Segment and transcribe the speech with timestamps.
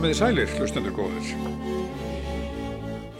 [0.00, 1.26] Komiði sælir, hlustendur góður.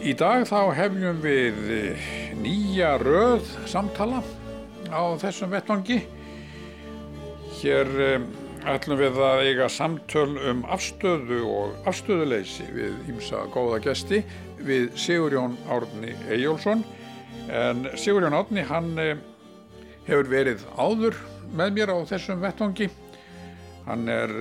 [0.01, 2.07] Í dag þá hefjum við eh,
[2.41, 4.23] nýja röð samtala
[4.89, 5.99] á þessum vettvangi.
[7.59, 8.25] Hér um,
[8.65, 14.25] ætlum við að eiga samtöl um afstöðu og afstöðuleysi við ímsa góða gesti
[14.65, 16.89] við Sigurjón Árni Ejjólfsson.
[17.53, 19.25] En Sigurjón Árni hann um,
[20.09, 21.21] hefur verið áður
[21.53, 22.89] með mér á þessum vettvangi.
[23.85, 24.39] Hann er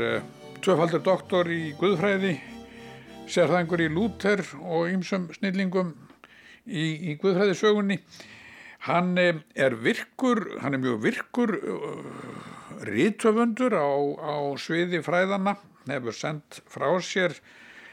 [0.59, 2.33] tvöfaldur doktor í Guðfræði,
[3.31, 5.93] sérþængur í Lúter og ýmsum snillingum
[6.67, 7.99] í, í Guðfræðisögunni.
[8.89, 12.03] Hann eh, er virkur, hann er mjög virkur uh,
[12.87, 13.87] rítöfundur á,
[14.19, 15.55] á sviði fræðana,
[15.87, 17.37] hefur sendt frá sér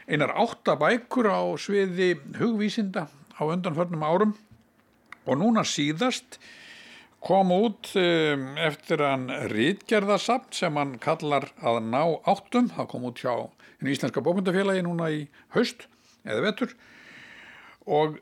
[0.07, 4.35] einar átta bækur á sviði hugvísinda á undanförnum árum
[5.27, 6.39] og núna síðast
[7.27, 13.19] kom út um, eftir hann rítgerðasamt sem hann kallar að ná áttum, það kom út
[13.19, 13.33] hjá
[13.81, 15.89] einu íslenska bókmyndafélagi núna í haust
[16.23, 16.71] eða vetur.
[17.83, 18.15] Og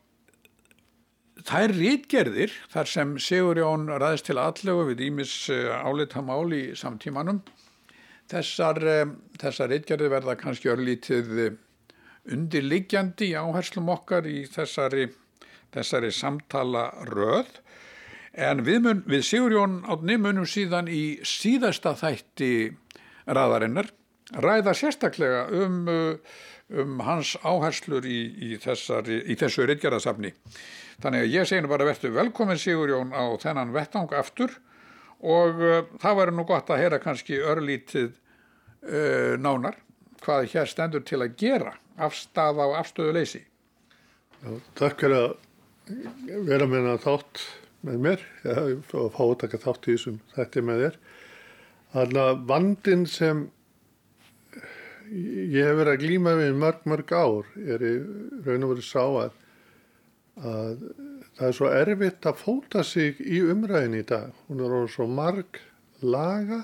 [1.45, 7.43] þær rítgerðir þar sem Sigur Jón ræðist til allegu við Ímis álita mál í samtímanum
[8.31, 11.59] þessar, um, þessar rítgerðir verða kannski örlítið
[12.33, 15.11] undirliggjandi í áherslum okkar í þessari,
[15.75, 17.61] þessari samtala röð
[18.35, 22.73] En við, mun, við Sigurjón átni munum síðan í síðasta þætti
[23.31, 23.87] raðarinnar
[24.43, 25.87] ræða sérstaklega um,
[26.75, 30.33] um hans áherslur í, í, þessari, í þessu reytgerðasafni.
[31.03, 34.51] Þannig að ég seginu bara verður velkomin Sigurjón á þennan vettang aftur
[35.23, 39.79] og uh, það verður nú gott að heyra kannski örlítið uh, nánar
[40.25, 43.45] hvað hér stendur til að gera afstafa og afstöðuleysi.
[44.75, 47.45] Takk fyrir að vera með það þátt
[47.85, 48.23] með mér
[48.97, 50.97] og fá að taka þátt í þessum þetta með þér.
[51.95, 52.17] Að
[52.49, 53.45] vandin sem
[55.13, 57.93] ég hef verið að glýma við mörg mörg ár er í
[58.45, 59.35] raun og verið sá að,
[60.41, 60.85] að
[61.37, 64.33] það er svo erfitt að fóta sig í umræðin í dag.
[64.47, 65.61] Hún er svo marg
[66.01, 66.63] laga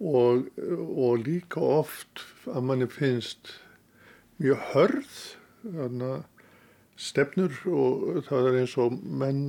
[0.00, 3.56] og, og líka oft að manni finnst
[4.40, 5.20] mjög hörð
[6.96, 9.42] stefnur og það er eins og menn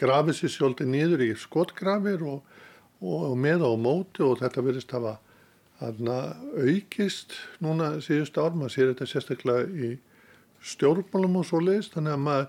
[0.00, 2.42] grafið sér sjálfði nýður í skotgrafir og,
[3.00, 5.18] og með á móti og þetta verðist hafa
[5.80, 9.90] aukist núna síðust ár, maður sér þetta sérstaklega í
[10.64, 12.46] stjórnmálum og svo leiðist, þannig að maður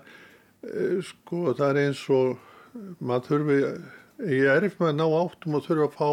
[0.64, 2.38] e, sko það er eins og
[2.98, 3.58] maður þurfi,
[4.32, 6.08] ég er eftir með að ná áttum og þurfi að fá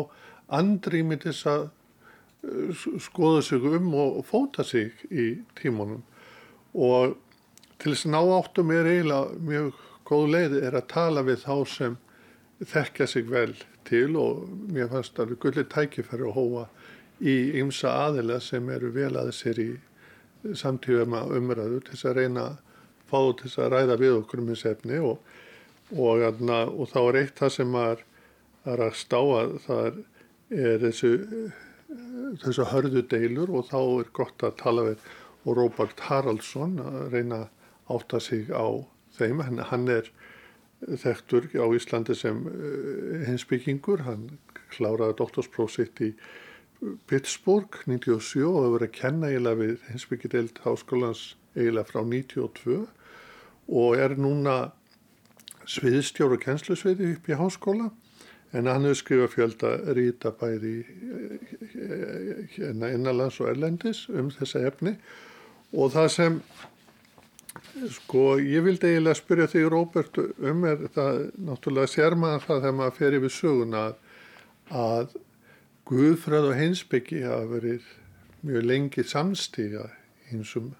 [0.59, 6.03] andrými þess að e, skoða sig um og fóta sig í tímunum
[6.75, 7.15] og
[7.79, 11.55] til þess að ná áttum er eiginlega mjög góð leið er að tala við þá
[11.69, 11.97] sem
[12.63, 13.53] þekkja sig vel
[13.87, 16.65] til og mér fannst alveg gullir tækifæri að hóa
[17.19, 19.69] í ymsa aðila sem eru vel aðeins sér í
[20.53, 22.57] samtíðum að umræðu til þess að reyna að
[23.09, 25.29] fá til þess að ræða við okkur um þessu efni og,
[25.95, 28.03] og, og þá er eitt það sem er
[28.65, 30.01] að stáa það er,
[30.65, 31.11] er þessu,
[32.43, 35.07] þessu hörðu deilur og þá er gott að tala við
[35.45, 38.65] og Róbert Haraldsson að reyna að átta sig á
[39.19, 39.43] þeim.
[39.45, 40.09] Hann, hann er
[40.85, 42.43] þekktur á Íslandi sem
[43.29, 44.05] hinsbyggingur.
[44.07, 44.27] Hann
[44.73, 46.13] kláraði doktorsprósitt í
[47.07, 51.21] Pittsburgh 97 og hefur verið að kenna eiginlega við hinsbyggideild háskólans
[51.55, 52.81] eiginlega frá 92
[53.81, 54.55] og er núna
[55.65, 57.89] sviðstjóru kennslusviði upp í háskóla
[58.55, 60.75] en hann hefur skrifað fjölda ríta bæði
[62.57, 64.95] hérna innanlands og erlendis um þessa efni
[65.73, 66.39] og það sem
[67.75, 72.77] Sko, ég vildi eiginlega spyrja þig, Róbert, um er það, náttúrulega sér maður það þegar
[72.77, 73.81] maður fer yfir söguna
[74.71, 75.17] að,
[75.85, 77.89] Guðfræð og Heinsbyggi hafa verið
[78.47, 79.83] mjög lengi samstíga
[80.31, 80.71] einsum,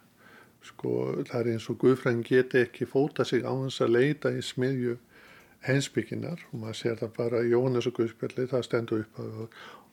[0.66, 0.96] sko,
[1.28, 4.96] það er eins og Guðfræðin geti ekki fóta sig á hans að leita í smiðju
[5.68, 9.46] Heinsbygginar og maður sér það bara Jóhannes og Guðspjalli, það stendur upp að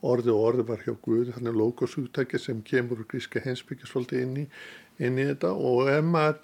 [0.07, 4.35] orði og orði var hjá Guð, þannig logosúttæki sem kemur úr gríska Heinsbyggi svolítið inn
[4.43, 4.49] í,
[5.03, 5.53] inn í þetta.
[5.53, 6.41] Og ef maður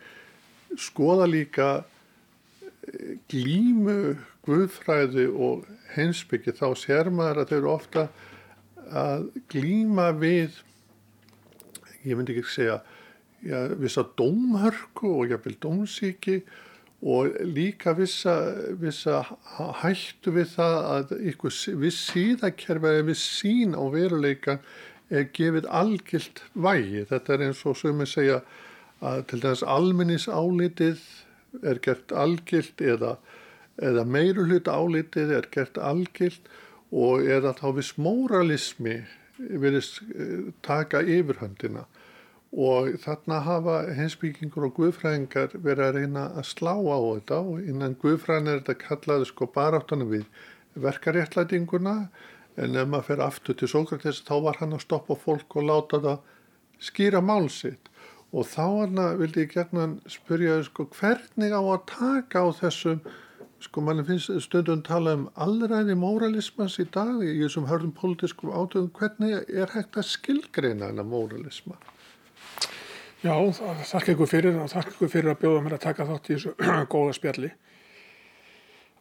[0.78, 8.08] skoða líka eh, glímu guðfræði og hensbyggi þá sér maður að þau eru ofta
[8.90, 10.62] að glíma við
[12.06, 12.80] ég myndi ekki segja
[13.46, 16.40] já, vissa dómhörku og jáfnveil dómsíki
[17.00, 18.36] og líka vissa,
[18.80, 19.22] vissa
[19.82, 24.60] hættu við það að ykkur viss síðakerfi eða viss sín á veruleikan
[25.10, 27.06] er gefið algilt vægi.
[27.10, 28.42] Þetta er eins og sem ég segja
[29.00, 31.04] að til dæmis alminnisálitið
[31.64, 33.16] er gert algilt eða,
[33.82, 36.50] eða meiru hluta álitið er gert algilt
[36.92, 39.00] og eða þá viss moralismi
[39.40, 41.86] verðist eh, taka yfirhöndina.
[42.50, 47.98] Og þarna hafa hensbyggingur og guðfræðingar verið að reyna að slá á þetta og innan
[48.02, 50.26] guðfræðin er þetta kallaði sko baráttanum við
[50.74, 51.96] verkaréttlætinguna.
[52.60, 56.02] En ef maður fer aftur til Sókrates þá var hann að stoppa fólk og láta
[56.04, 56.26] það
[56.90, 57.89] skýra málsitt
[58.30, 58.66] og þá
[59.18, 63.02] vildi ég gerna spyrja sko, hvernig á að taka á þessum
[63.60, 68.92] sko manni finnst stundum tala um allræði móralismas í dag í þessum hörðum pólitískum átöðum
[68.96, 71.76] hvernig er hægt að skilgreina hana móralisma?
[73.20, 76.38] Já, þakka ykkur fyrir og þakka ykkur fyrir að bjóða mér að taka þátt í
[76.38, 76.54] þessu
[76.94, 77.50] góða spjalli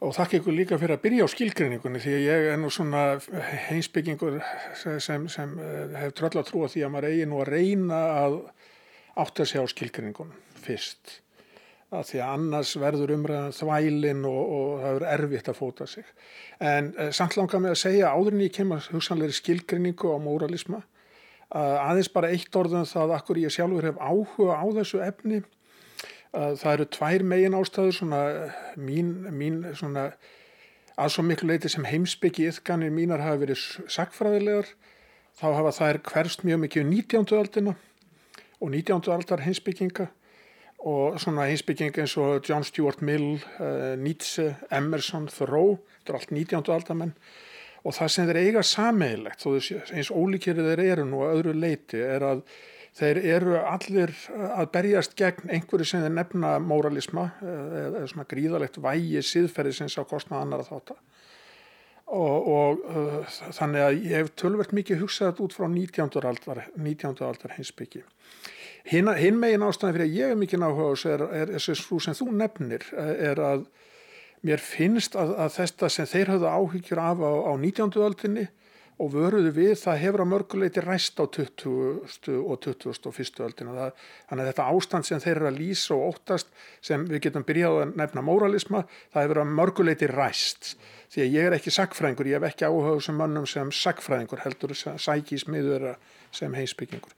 [0.03, 3.03] og þakka ykkur líka fyrir að byrja á skilgreiningunni því að ég er nú svona
[3.69, 4.41] heimsbyggingur
[4.79, 8.37] sem, sem eh, hef tröll að trúa því að maður eigi nú að reyna að
[9.23, 11.19] átt að sjá skilgreiningunum fyrst
[11.89, 16.09] að því að annars verður umræðan þvælinn og, og það verður erfitt að fóta sig.
[16.61, 20.83] En eh, samt langar mig að segja áður en ég kemur hugsanleiri skilgrinningu á moralisma
[21.49, 25.41] að aðeins bara eitt orðum það akkur ég sjálfur hef áhuga á þessu efni.
[26.29, 28.19] Að það eru tvær megin ástæður svona
[28.77, 30.11] mín, mín svona
[30.99, 34.69] að svo miklu leiti sem heimsbyggi yfganir mínar hafa verið sakfræðilegar
[35.39, 37.25] þá hafa þær hverst mjög mikið 19.
[37.25, 37.75] Um aldina
[38.59, 39.11] og 19.
[39.13, 40.09] aldar heimsbygginga
[40.87, 46.31] og svona einsbygging eins og John Stuart Mill, uh, Nietzsche, Emerson, Thoreau, þetta er allt
[46.31, 46.73] 19.
[46.73, 47.13] aldamenn
[47.83, 49.45] og það sem þeir eiga sameigilegt,
[49.95, 52.43] eins ólíkjörið þeir eru nú að öðru leiti er að
[52.99, 58.79] þeir eru allir að berjast gegn einhverju sem þeir nefna moralisma eh, eða svona gríðalegt
[58.83, 60.97] vægi síðferðisins á kostnað annar að þáta
[62.09, 66.09] og, og uh, þannig að ég hef tölvert mikið hugsað út frá 19.
[66.25, 67.19] aldar, 19.
[67.27, 68.01] aldar heimsbyggi
[68.87, 72.31] Hinn, hinn megin ástæðan fyrir að ég er mikið náhuga er, er svo sem þú
[72.39, 73.65] nefnir er að
[74.45, 77.91] mér finnst að, að þetta sem þeir höfðu áhyggjur af á, á 19.
[78.05, 78.47] öldinni
[78.99, 82.39] og vöruðu við það hefur að mörguleiti ræst á 20.
[82.43, 83.43] og 21.
[83.45, 83.75] öldina.
[83.77, 86.51] Það, þannig að þetta ástand sem þeir eru að lýsa og óttast
[86.83, 88.83] sem við getum byrjað að nefna moralisma
[89.13, 90.73] það hefur að mörguleiti ræst.
[91.09, 94.75] Því að ég er ekki sagfræðingur, ég hef ekki áhuga sem mönnum sem sagfræðingur heldur
[94.77, 95.95] sækís miður
[96.35, 97.15] sem heimsbyggingur.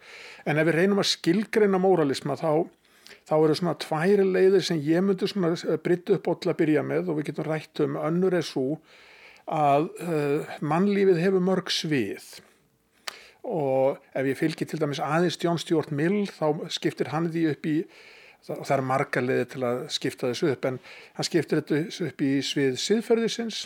[0.48, 2.70] En ef við reynum að skilgreina móralisma þá,
[3.28, 6.86] þá eru svona tværi leiðir sem ég myndi svona eh, bryttu upp ótrúlega að byrja
[6.88, 8.66] með og við getum rætt um önnur er svo
[9.52, 12.30] að uh, mannlífið hefur mörg svið
[13.42, 17.68] og ef ég fylgir til dæmis aðeins John Stuart Mill þá skiptir hann því upp
[17.68, 17.76] í
[18.50, 20.80] og það er marga leiði til að skipta þessu upp en
[21.18, 23.66] hann skiptir þetta upp í svið siðferðisins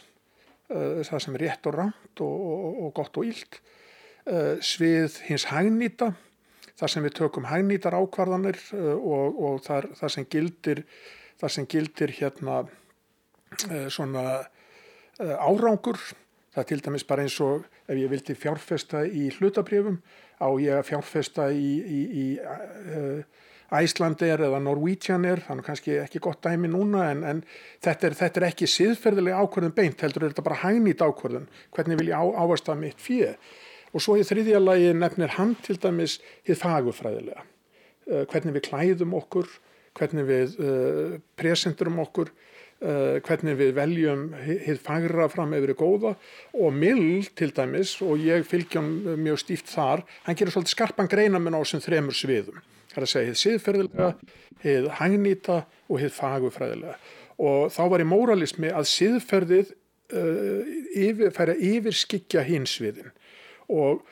[0.70, 5.48] það sem er rétt og rámt og, og, og gott og ílt uh, svið hins
[5.52, 6.14] hagnýta
[6.76, 10.86] þar sem við tökum hagnýtar ákvarðanir uh, og, og þar, þar sem gildir
[11.42, 12.64] þar sem gildir hérna
[13.92, 14.22] svona
[15.16, 16.00] árangur.
[16.52, 20.00] Það er til dæmis bara eins og ef ég vildi fjárfesta í hlutabrjöfum
[20.40, 22.26] á ég að fjárfesta í, í, í
[23.74, 27.44] Æslandir eða Norwegianir, þannig kannski ekki gott dæmi núna en, en
[27.84, 32.02] þetta, er, þetta er ekki siðferðilega ákvörðun beint, heldur er þetta bara hægnýtt ákvörðun, hvernig
[32.02, 33.40] vil ég á, ávast að mitt fyrir
[33.96, 39.16] og svo í þriðja lagi nefnir hann til dæmis hitt fagufræðilega uh, hvernig við klæðum
[39.22, 39.48] okkur
[39.96, 42.32] hvernig við uh, presenturum okkur
[42.84, 46.16] uh, hvernig við veljum hitt fagra fram yfir í góða.
[46.60, 51.12] Og Mill til dæmis og ég fylgja hann mjög stíft þar hann gerir svolítið skarpan
[51.12, 52.64] greinamun á þessum þremur sviðum
[52.96, 54.10] það er að segja hitt siðferðilega
[54.64, 55.62] hitt hangnýta
[55.92, 56.96] og hitt fagufræðilega
[57.36, 59.74] og þá var í móralismi að siðferðið
[60.96, 63.12] yfir, færa yfir skikja hins sviðin.
[63.72, 64.04] Og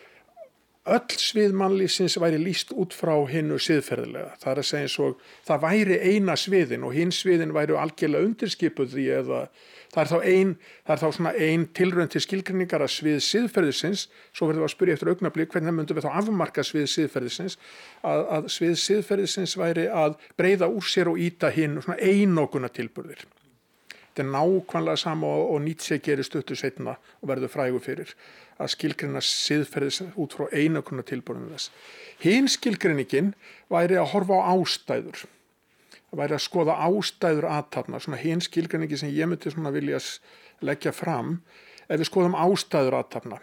[0.84, 4.34] öll svið mannlýsins væri líst út frá hinnu siðferðilega.
[4.42, 8.28] Það er að segja eins og það væri eina sviðin og hinn sviðin væri algjörlega
[8.28, 9.46] undirskipuð því eða
[9.94, 10.56] það er þá ein,
[10.88, 14.74] það er þá svona ein tilrönd til skilgrinningar að svið siðferðisins, svo verðum við að
[14.74, 17.60] spyrja eftir augnablík hvernig myndum við þá afmarka svið siðferðisins,
[18.02, 23.26] að, að svið siðferðisins væri að breyða úr sér og íta hinn svona einokuna tilburðir.
[24.14, 28.12] Þetta er nákvæmlega sama og, og Nietzsche gerir stuttu setna og verður frægu fyrir
[28.62, 31.72] að skilgrina siðferðis út frá einakunna tilbúinum þess.
[32.22, 33.34] Hinn skilgriningin
[33.74, 35.24] væri að horfa á ástæður.
[36.14, 39.98] Það væri að skoða ástæður aðtapna, svona hinn skilgriningin sem ég myndi svona vilja
[40.62, 41.40] leggja fram
[41.88, 43.42] ef við skoðum ástæður aðtapna.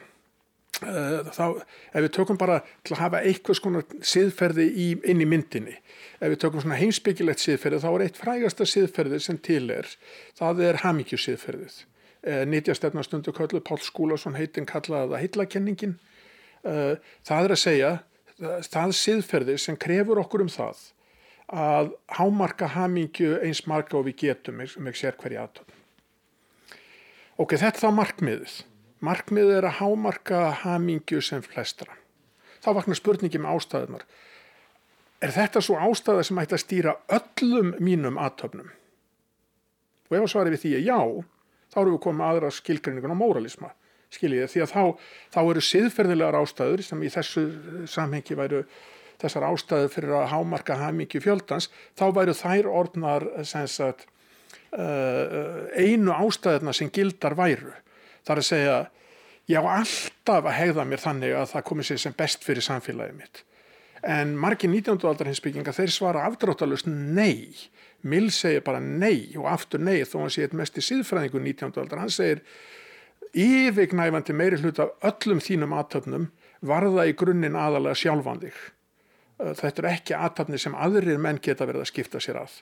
[0.81, 1.61] Eh, þá,
[1.93, 5.75] ef við tökum bara til að hafa eitthvað svona siðferði í, inn í myndinni
[6.23, 9.91] ef við tökum svona heimsbyggilegt siðferði þá er eitt frægasta siðferði sem til er
[10.39, 11.83] það er hamíkju siðferðið
[12.21, 15.95] Eh, nýtjastefnastundu kallu Pál Skúlason heitin kallaða heillakenningin
[16.69, 17.93] eh, það er að segja
[18.69, 20.83] það siðferði sem krefur okkur um það
[21.51, 25.77] að hámarka hamingju eins marga og við getum með sér hverja aðtönd
[27.41, 28.57] ok, þetta er þá markmiðið.
[29.05, 31.95] Markmiðið er að hámarka hamingju sem flestra.
[32.61, 34.09] Þá vaknar spurningi með ástæðunar
[35.21, 38.71] er þetta svo ástæða sem ætti að stýra öllum mínum aðtöfnum?
[40.09, 41.01] Og ef að svari við því er já,
[41.73, 43.73] þá erum við komið aðra skilgrinningun á móralisma,
[44.13, 44.85] skiljið, því að þá,
[45.37, 47.45] þá eru siðferðilegar ástæður sem í þessu
[47.89, 48.63] samhengi væru
[49.21, 54.07] þessar ástæður fyrir að hámarka hamingi fjöldans, þá væru þær orðnar sagt,
[54.77, 57.75] uh, einu ástæðuna sem gildar væru.
[58.25, 58.81] Það er að segja,
[59.51, 63.17] ég á alltaf að hegða mér þannig að það komi sér sem best fyrir samfélagið
[63.19, 63.45] mitt.
[64.01, 64.97] En margir 19.
[65.05, 67.53] aldar hinsbygginga þeir svara afdráttalust nei.
[68.01, 71.75] Mill segir bara nei og aftur nei þó hann sé eitt mest í síðfræðingu 19.
[71.83, 72.01] aldar.
[72.01, 72.41] Hann segir
[73.37, 76.31] yfirgnæfandi meiri hlut af öllum þínum aðtöfnum
[76.65, 78.57] varða í grunninn aðalega sjálfandig.
[79.41, 82.57] Þetta er ekki aðtöfni sem aðrir menn geta verið að skipta sér að.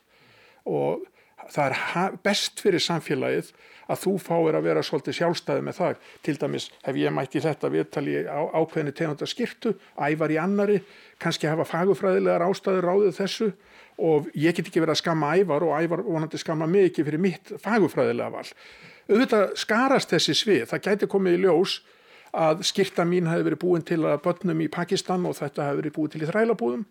[0.68, 1.06] Og
[1.48, 3.50] það er best fyrir samfélagið
[3.88, 6.02] að þú fáir að vera svolítið sjálfstæði með það.
[6.26, 10.80] Til dæmis hef ég mætti þetta viðtali á ákveðinu tegunda skirtu, ævar í annari,
[11.22, 13.50] kannski hafa fagufræðilegar ástæður ráðið þessu
[13.98, 17.22] og ég get ekki verið að skamma ævar og ævar vonandi skamma mig ekki fyrir
[17.22, 18.46] mitt fagufræðilega val.
[19.08, 21.78] Auðvitað skarast þessi svið, það gæti komið í ljós
[22.36, 25.96] að skirta mín hefði verið búin til að börnum í Pakistan og þetta hefði verið
[25.96, 26.84] búin til í þrælabúðum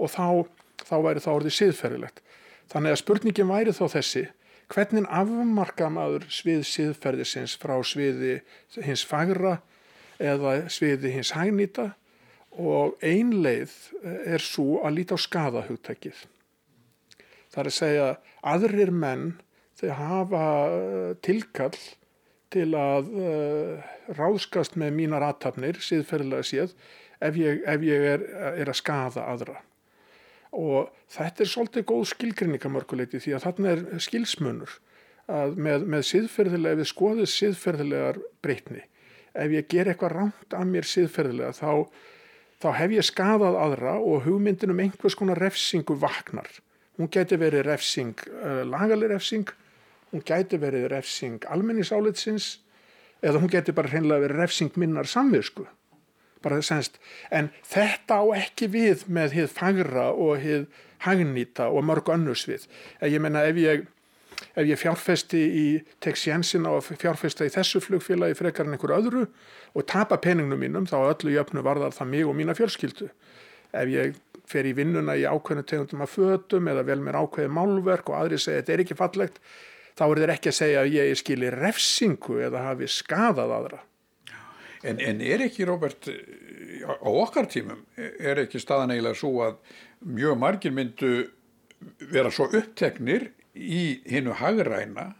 [0.00, 0.26] og þá,
[0.86, 2.22] þá væri það orðið siðferðilegt.
[2.70, 4.24] Þannig að spurningin væri þá þessi,
[4.70, 8.40] hvernig afmarka maður svið siðferðisins frá sviði
[8.84, 9.58] hins fagra
[10.20, 11.90] eða sviði hins hægnýta
[12.60, 13.72] og einleið
[14.04, 16.18] er svo að líta á skadahugtækið.
[17.50, 18.08] Það er að segja
[18.46, 19.30] aðrir menn
[19.80, 20.44] þeir hafa
[21.24, 21.74] tilkall
[22.50, 26.76] til að uh, ráðskast með mínar aðtapnir, síðferðilega séð,
[27.22, 29.60] ef ég, ef ég er, er að skada aðra
[30.56, 34.78] og þetta er svolítið góð skilgrinningamörkuleiti því að þarna er skilsmunur
[35.30, 38.82] með, með síðferðilega, ef við skoðum síðferðilegar breytni,
[39.30, 41.86] ef ég ger eitthvað rámt að mér síðferðilega þá,
[42.62, 46.50] þá hef ég skadað aðra og hugmyndin um einhvers konar refsingu vaknar.
[46.98, 49.46] Hún geti verið refsing, uh, lagaleg refsing,
[50.10, 52.58] hún geti verið refsing almenningsálitsins
[53.22, 55.08] eða hún geti bara hreinlega verið refsing minnar
[56.64, 56.96] semst,
[57.30, 60.66] en þetta á ekki við með hið fagra og hið
[61.04, 62.66] hagnýta og mörg önnurs við.
[63.04, 63.84] Ég menna ef ég,
[64.54, 65.66] ef ég fjárfesti í
[66.00, 69.26] Tex Jensin á að fjárfesta í þessu flugfélagi frekar en einhver öðru
[69.74, 73.10] og tapa peningnum mínum þá öllu jöfnu varðar það mig og mína fjölskyldu.
[73.76, 74.16] Ef ég
[74.50, 78.40] fer í vinnuna í ákveðinu tegundum af fötum eða vel mér ákveði málverk og aðri
[78.40, 79.38] segja þetta er ekki fallegt,
[80.00, 83.80] þá er þeir ekki að segja að ég skili refsingu eða hafi skadað aðra.
[84.80, 86.08] En, en er ekki, Róbert,
[86.88, 89.58] á okkar tímum, er ekki staðan eiginlega svo að
[90.08, 91.10] mjög margir myndu
[92.08, 95.10] vera svo uppteknir í hinnu hagræna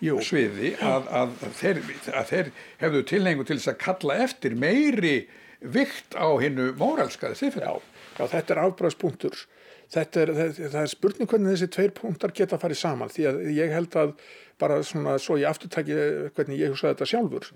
[0.00, 0.16] Jú.
[0.24, 1.80] sviði að, að, þeir,
[2.14, 5.16] að þeir hefðu tilhengu til þess að kalla eftir meiri
[5.60, 7.68] vikt á hinnu móralskaði siðferð.
[7.68, 9.44] Já, já, þetta er afbræðspunktur.
[9.92, 10.30] Þetta er,
[10.62, 13.74] það, er spurning hvernig þessi tveir punktar geta að fara í saman því að ég
[13.74, 14.14] held að
[14.62, 15.98] bara svona svo ég afturtæki
[16.36, 17.50] hvernig ég hugsaði þetta sjálfur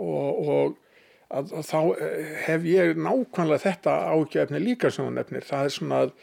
[0.00, 0.78] og, og
[1.32, 5.44] að, að þá eh, hef ég nákvæmlega þetta ágefni líka sem hún nefnir.
[5.48, 6.14] Það er svona að,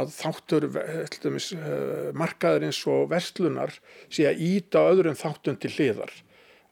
[0.00, 3.76] að þáttur uh, markaðurins og vestlunar
[4.08, 6.12] sé að íta öðrum þáttun til hliðar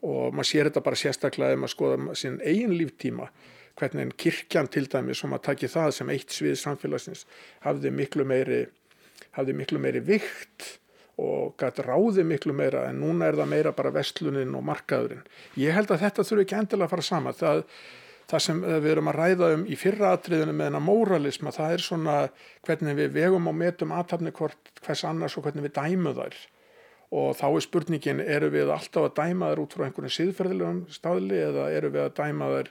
[0.07, 3.33] og maður sér þetta bara sérstaklega ef maður skoða sín eigin líftíma
[3.79, 7.25] hvernig kirkjan til dæmi sem að taki það sem eitt svið samfélagsins
[7.65, 8.67] hafði miklu meiri
[9.39, 10.79] hafði miklu meiri vikt
[11.19, 15.25] og gæti ráði miklu meira en núna er það meira bara vestlunin og markaðurinn.
[15.59, 17.39] Ég held að þetta þurfi ekki endilega að fara saman.
[17.39, 17.63] Það,
[18.31, 21.85] það sem við erum að ræða um í fyrra atriðinu með þennan móralisma, það er
[21.87, 22.19] svona
[22.69, 26.39] hvernig við vegum og metum aðtapni hvers annars og hvernig við dæmu þær.
[27.19, 31.41] Og þá er spurningin, eru við alltaf að dæma þær út frá einhvern síðferðilegum staðli
[31.41, 32.71] eða eru við að dæma þær,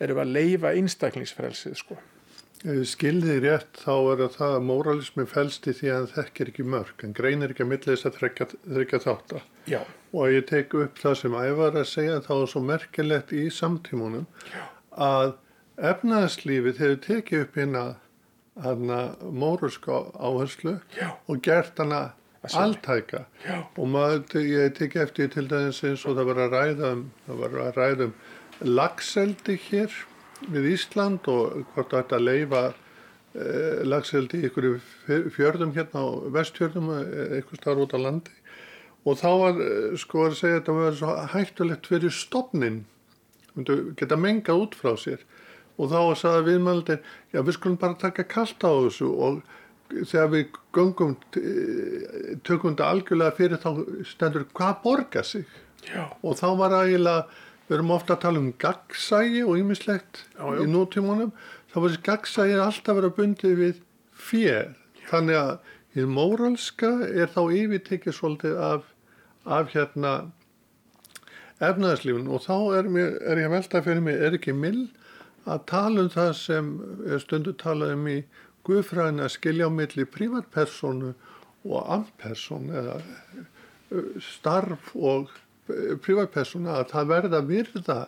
[0.00, 1.98] eru við að leifa einstaklingsfrelsið sko?
[2.62, 7.14] skilðið rétt þá er það að móralismi fælst í því að þekkir ekki mörg en
[7.16, 8.18] greinir ekki að millið þess að
[8.76, 9.34] þryggja þátt
[9.66, 9.80] Já.
[10.14, 14.28] og ég tek upp það sem ævar að segja þá er svo merkilegt í samtímunum
[14.52, 14.62] Já.
[14.94, 15.34] að
[15.90, 17.84] efnaðslífið hefur tekið upp hérna
[18.62, 21.16] hana móralska áherslu Já.
[21.26, 23.24] og gert hana alltæka
[23.78, 27.42] og maður, ég tek eftir til dæmis eins og það var að ræða um, það
[27.42, 28.14] var að ræða um
[28.66, 29.94] lagseldi hér
[30.52, 34.68] við Ísland og hvort þetta leifa eh, lagseldi í ykkur
[35.34, 38.34] fjörðum hérna á vestfjörðum eh, eitthvað starf út á landi.
[39.02, 42.82] Og þá var eh, sko að segja þetta var svo hættulegt fyrir stopnin
[43.98, 45.24] geta mengað út frá sér.
[45.80, 47.02] Og þá saði viðmaldin
[47.32, 49.42] já við skulum bara taka kallt á þessu og
[49.92, 53.70] þegar við göngum eh, tökum þetta algjörlega fyrir þá
[54.08, 55.46] stendur hvað borga sig?
[55.82, 56.06] Já.
[56.22, 57.24] og þá var ægilega
[57.68, 61.32] við erum ofta að tala um gagsægi og ýmislegt í nútímanum.
[61.72, 64.72] Þá var þessi gagsægi alltaf verið að bundið við fér.
[65.08, 65.52] Þannig að
[65.96, 68.86] hinn móralska er þá yfirtekið svolítið af,
[69.44, 70.14] af hérna
[71.62, 74.88] efnaðarslífun og þá er, mér, er ég að velta fyrir mig, er ekki mill
[75.50, 76.72] að tala um það sem
[77.22, 78.18] stundu talað um í
[78.66, 81.12] Guðfræðin að skilja á milli prívatpersonu
[81.66, 82.98] og ampersonu eða
[84.22, 85.32] starf og
[85.66, 87.98] prívatpersonu að það verða virða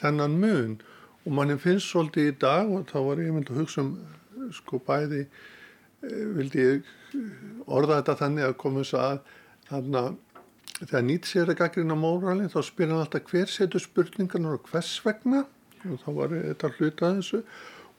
[0.00, 0.76] þennan mun.
[1.26, 3.96] Og manni finnst svolítið í dag og þá var ég myndi að hugsa um
[4.54, 5.24] sko bæði
[6.06, 6.90] vildi ég
[7.66, 9.16] orða þetta þannig að koma þess að
[9.70, 10.16] þannig að
[10.76, 14.92] þegar nýtt sér að gaggrina móralin þá spyr hann alltaf hver setur spurningarnar og hvers
[15.04, 15.46] vegna?
[15.86, 17.42] Og þá var þetta hlutað þessu.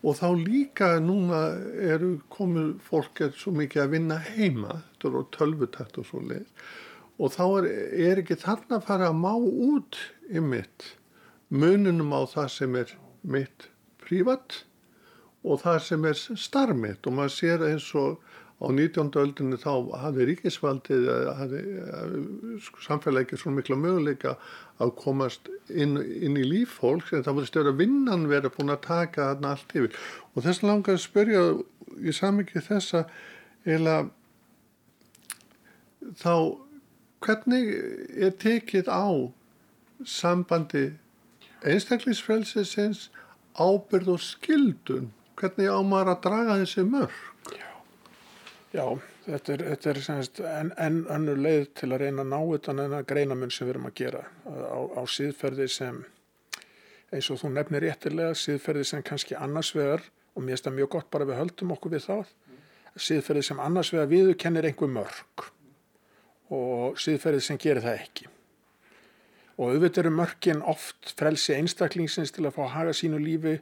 [0.05, 1.39] Og þá líka núna
[1.89, 6.67] eru komið fólk er svo mikið að vinna heima þetta eru tölvutætt og svo leið
[7.17, 7.67] og þá er,
[8.11, 10.93] er ekki þarna að fara að má út í mitt
[11.49, 12.95] mununum á það sem er
[13.27, 13.69] mitt
[14.03, 14.63] prívat
[15.47, 18.19] og það sem er starmitt og maður sér eins og
[18.57, 19.11] á 19.
[19.21, 19.71] öldinu þá
[20.01, 21.07] hafði ríkisvaldið
[21.37, 21.61] hafði
[22.65, 24.33] sko, samfélagi ekki svona mikla möguleika
[24.81, 28.73] að komast inn, inn í líf fólks en það voru stjórn að vinnan verið búin
[28.73, 29.99] að taka þarna allt yfir
[30.33, 31.43] og þess langar að spyrja
[32.01, 33.03] í samvikið þessa
[33.77, 33.97] eða
[36.17, 36.33] þá
[37.23, 37.71] hvernig
[38.17, 39.07] er tekið á
[40.05, 40.89] sambandi
[41.65, 43.07] einstaklingsfrelsisins
[43.57, 47.23] ábyrð og skildun hvernig á maður að draga þessi mörg
[48.75, 48.83] Já,
[49.25, 52.81] þetta er, þetta er semst, en, en önnur leið til að reyna að ná utan
[52.83, 54.23] en að greina mun sem við erum að gera.
[54.43, 56.01] Á, á síðferði sem,
[57.15, 60.03] eins og þú nefnir réttilega, síðferði sem kannski annars vegar,
[60.35, 62.33] og mér finnst það mjög gott bara við höldum okkur við það,
[63.07, 65.47] síðferði sem annars vegar viðu kennir einhver mörg
[66.53, 68.29] og síðferði sem gerir það ekki.
[69.57, 73.57] Og auðvitað eru mörgin oft frelsi einstaklingsins til að fá að haga sínu lífi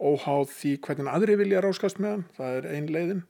[0.00, 3.22] óháð því hvernig aðri vilja ráskast með hann, það er ein leiðin.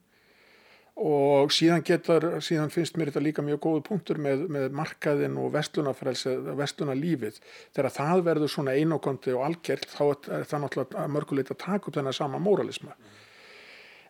[1.00, 5.54] Og síðan getur, síðan finnst mér þetta líka mjög góðu punktur með, með markaðin og
[5.54, 7.38] vestlunafrelsi, vestlunalífið
[7.72, 11.96] þegar það verður svona einokondi og algjörl þá er það náttúrulega mörgulegt að taka upp
[11.96, 12.98] þennan sama moralisma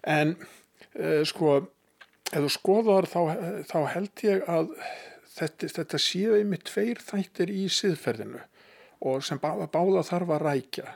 [0.08, 1.60] en uh, sko
[2.30, 3.20] ef þú skoðar þá,
[3.66, 4.72] þá held ég að
[5.34, 8.42] þetta, þetta séu yfir tveir þættir í siðferðinu
[9.10, 10.88] og sem bá, báða þarf að rækja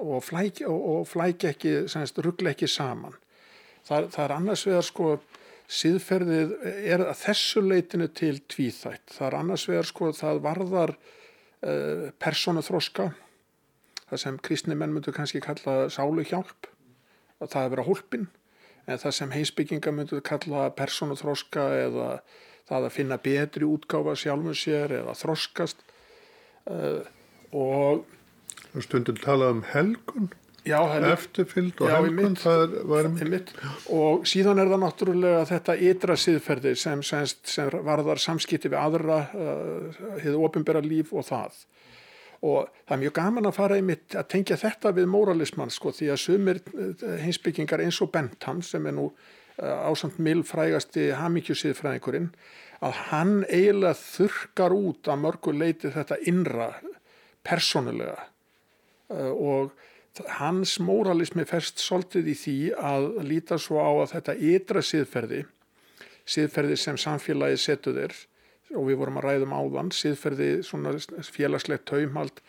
[0.00, 1.74] og flækja, og, og flækja ekki,
[2.24, 3.16] ruggla ekki saman.
[3.84, 5.08] Það, það er annars vegar sko
[5.70, 6.54] síðferðið
[6.90, 9.12] er að þessu leitinu til tvíþætt.
[9.12, 13.10] Það er annars vegar sko það varðar uh, persónuþróska,
[14.08, 16.70] það sem kristni menn myndu kannski kalla sálu hjálp,
[17.44, 18.39] það er vera hólpin, en
[18.98, 22.08] það sem heimsbygginga myndu kalla persónuþróska eða
[22.70, 25.84] það að finna betri útgáfa sjálfum sér eða þróskast
[26.70, 27.02] uh,
[27.52, 28.06] og
[28.80, 33.52] Stundum talað um helgun Já, eftirfylgd og helgun það var mitt
[33.88, 39.22] og síðan er það náttúrulega þetta ytra siðferði sem, sem, sem varðar samskipti við aðra
[39.30, 41.62] hefur uh, ofinbæra líf og það
[42.40, 45.92] og það er mjög gaman að fara í mitt að tengja þetta við moralismann sko
[45.92, 52.30] því að sumir uh, heimsbyggingar eins og Bentham sem er nú uh, ásamt milfrægasti hamíkjusiðfræðingurinn
[52.80, 56.70] að hann eiginlega þurkar út að mörgu leiti þetta innra
[57.44, 58.16] persónulega.
[59.12, 64.82] Uh, og hans moralismi fest svolítið í því að líta svo á að þetta ytra
[64.82, 65.44] siðferði,
[66.24, 68.16] siðferði sem samfélagi setuðir
[68.76, 70.94] og við vorum að ræðum áðan, siðferði svona
[71.26, 72.42] félagslegt taumhald,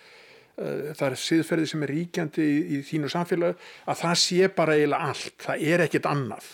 [0.58, 4.80] uh, það er siðferði sem er ríkjandi í, í þínu samfélagi, að það sé bara
[4.80, 6.52] eiginlega allt, það er ekkit annað.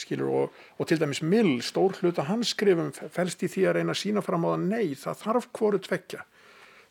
[0.00, 3.92] Skilur, og, og til dæmis Mill, stór hluta hans skrifum fælst í því að reyna
[3.92, 6.22] að sína fram á það nei, það þarf hvoru tvekja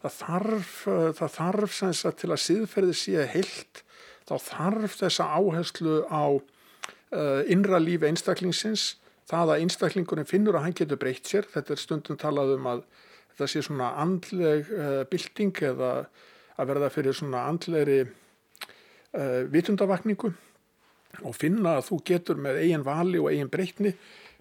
[0.03, 3.83] það þarf, eh, það þarf að til að síðferði sé heilt
[4.29, 10.77] þá þarf þessa áherslu á uh, innra lífi einstaklingsins það að einstaklingurinn finnur að hann
[10.79, 12.83] getur breytt sér þetta er stundum talað um að
[13.33, 15.91] þetta sé svona andleg uh, bilding eða
[16.59, 20.33] að verða fyrir svona andlegri uh, vitundavakningu
[21.25, 23.93] og finna að þú getur með eigin vali og eigin breytni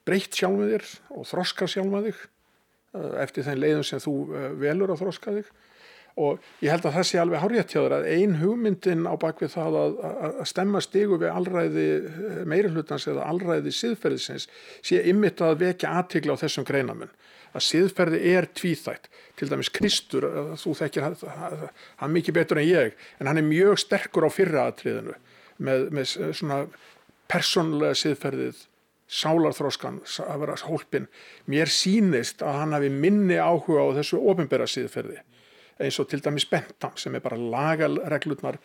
[0.09, 2.27] breytt sjálf með þér og þroska sjálf með þig
[2.97, 5.49] Eh, eftir þeim leiðum sem þú eh, velur að þróska þig
[6.19, 9.97] og ég held að það sé alveg háréttjáður að ein hugmyndin á bakvið það að,
[10.29, 14.49] að stemma stigu við allræði eh, meirihlutans eða allræði siðferðisins
[14.83, 17.15] sé ymmit að vekja aðtigla á þessum greinamun
[17.57, 19.09] að siðferði er tvíþætt.
[19.39, 20.27] Til dæmis Kristur,
[20.59, 25.15] þú þekkir hann mikið betur en ég en hann er mjög sterkur á fyrra aðtriðinu
[25.63, 26.65] með, með svona
[27.31, 28.67] persónulega siðferðið
[29.09, 31.09] sálarþróskan að vera hólpin
[31.49, 35.23] mér sínist að hann hafi minni áhuga á þessu ofinbæra síðferði
[35.79, 38.59] eins og til dæmis Bentham sem er bara lagalreglutnar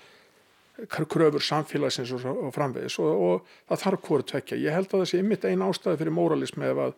[0.89, 4.57] kröfur samfélagsins og, framvegis og, og það þarf hvort tvekja.
[4.57, 6.95] Ég held að það sé ymmit einn ástæði fyrir moralismi ef að,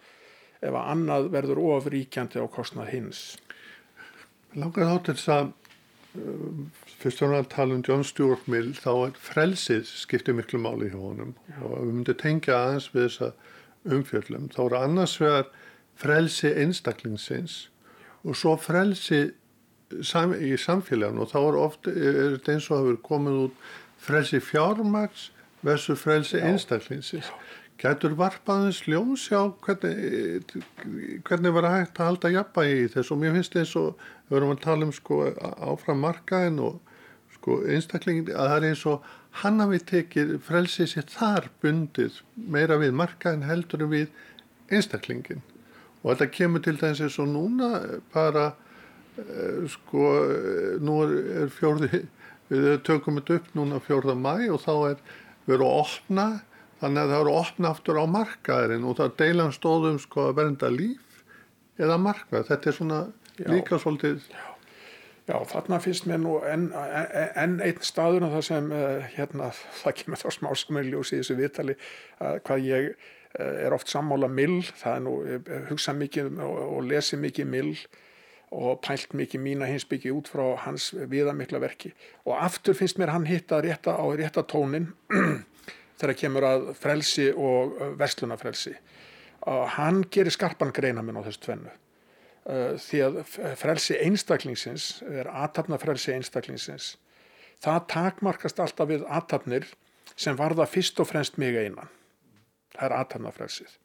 [0.62, 3.26] ef að annað verður ofríkjandi á kostnað hins.
[4.56, 5.52] Langar þá til þess að
[6.24, 6.64] um,
[7.02, 11.00] fyrst og náttúrulega tala um John Stuart Mill þá er frelsið skiptið miklu máli hjá
[11.02, 11.60] honum Já.
[11.60, 13.32] og við myndum tengja aðeins við þessa
[13.96, 14.52] umfjöldum.
[14.56, 15.50] Þá eru annars vegar
[16.00, 18.14] frelsi einstaklingsins Já.
[18.24, 19.26] og svo frelsi
[20.04, 23.68] sam, í samfélaginu og þá er ofta er eins og að vera komið út
[24.06, 25.30] frelsi fjármags
[25.66, 27.32] versus frelsi einstaklingsins.
[27.82, 30.54] Gætur varpaðins ljónsjá hvernig,
[31.28, 34.54] hvernig var hægt að halda jafnbægi í þess og mér finnst eins og við vorum
[34.54, 35.18] að tala um sko
[35.74, 36.78] áfram markaðin og
[37.36, 39.10] sko einstaklingin að það er eins og
[39.42, 42.22] hann hafi tekið frelsið sér þar bundið
[42.56, 44.08] meira við markaðin heldur en við
[44.72, 45.44] einstaklingin
[46.02, 47.74] og þetta kemur til þess eins og núna
[48.16, 48.65] bara Eh,
[49.72, 50.10] sko
[50.84, 52.02] nú er fjórði
[52.50, 55.00] við tökum þetta upp núna fjórða mæ og þá er
[55.48, 56.26] verið að opna
[56.82, 60.36] þannig að það eru að opna aftur á markaðurinn og það deilan stóðum sko að
[60.42, 61.24] vernda líf
[61.82, 62.50] eða markað.
[62.50, 63.00] Þetta er svona
[63.40, 64.46] já, líka svolítið já,
[65.32, 69.52] já þarna finnst mér nú enn en einn staður og það sem uh, hérna
[69.82, 74.62] það kemur þá smáskumilljós í þessu vitali uh, hvað ég er oft sammála mill.
[74.80, 75.16] Það er nú
[75.68, 77.74] hugsa mikið og, og lesi mikið mill
[78.54, 81.92] og pælt mikið mína hinsbyggi út frá hans viðamikla verki.
[82.26, 84.92] Og aftur finnst mér hann hitta rétta á rétta tónin
[86.00, 88.76] þegar kemur að frelsi og verslunafrelsi
[89.46, 91.74] og hann gerir skarpan greinaminn á þessu tvennu.
[92.82, 93.20] Því að
[93.58, 96.96] frelsi einstaklingsins er aðtapna frelsi einstaklingsins.
[97.62, 99.66] Það takmarkast alltaf við aðtapnir
[100.16, 101.90] sem varða fyrst og fremst mig einan.
[102.76, 103.80] Það er aðtapna frelsið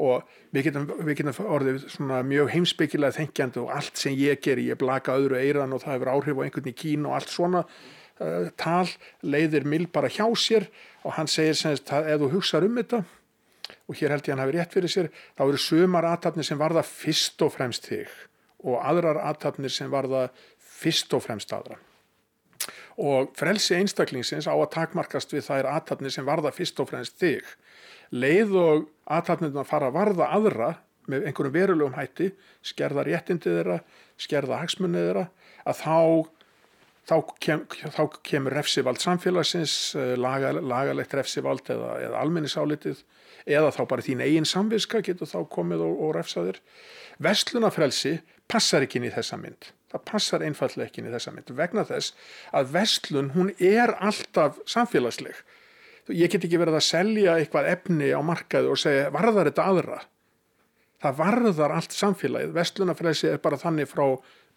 [0.00, 1.86] og við getum, við getum orðið
[2.28, 6.12] mjög heimsbyggilega þengjandi og allt sem ég ger, ég blaka öðru eiran og það hefur
[6.14, 8.88] áhrif á einhvern í kín og allt svona uh, tal
[9.20, 10.68] leiðir mill bara hjá sér
[11.02, 13.02] og hann segir semst að ef þú hugsaður um þetta
[13.88, 16.84] og hér held ég hann hafi rétt fyrir sér þá eru sumar aðtapnir sem varða
[16.86, 18.10] fyrst og fremst þig
[18.62, 20.28] og aðrar aðtapnir sem varða
[20.82, 21.78] fyrst og fremst aðra.
[23.02, 27.46] Og frelsi einstaklingsins á að takmarkast við þær aðtapnir sem varða fyrst og fremst þig
[28.12, 30.70] leið og aðtalnirna fara að varða aðra
[31.10, 32.30] með einhverjum verulegum hætti,
[32.64, 33.80] skerða réttindi þeirra,
[34.20, 35.24] skerða hagsmunni þeirra,
[35.66, 35.96] að þá,
[37.10, 37.64] þá, kem,
[37.96, 43.02] þá kemur refsivald samfélagsins, eh, laga, lagalegt refsivald eða, eða almennisálitið,
[43.50, 46.60] eða þá bara þín eigin samviska getur þá komið og, og refsaðir.
[47.22, 48.20] Vestlunafrelsi
[48.50, 49.72] passar ekki inn í þessa mynd.
[49.92, 52.14] Það passar einfallega ekki inn í þessa mynd vegna þess
[52.56, 55.42] að vestlun hún er alltaf samfélagsleg
[56.14, 59.98] ég get ekki verið að selja eitthvað efni á markaðu og segja varðar þetta aðra?
[61.02, 62.54] Það varðar allt samfélagið.
[62.54, 64.04] Vestlunafræsi er bara þannig frá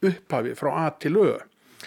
[0.06, 1.36] upphafi, frá A til Ö.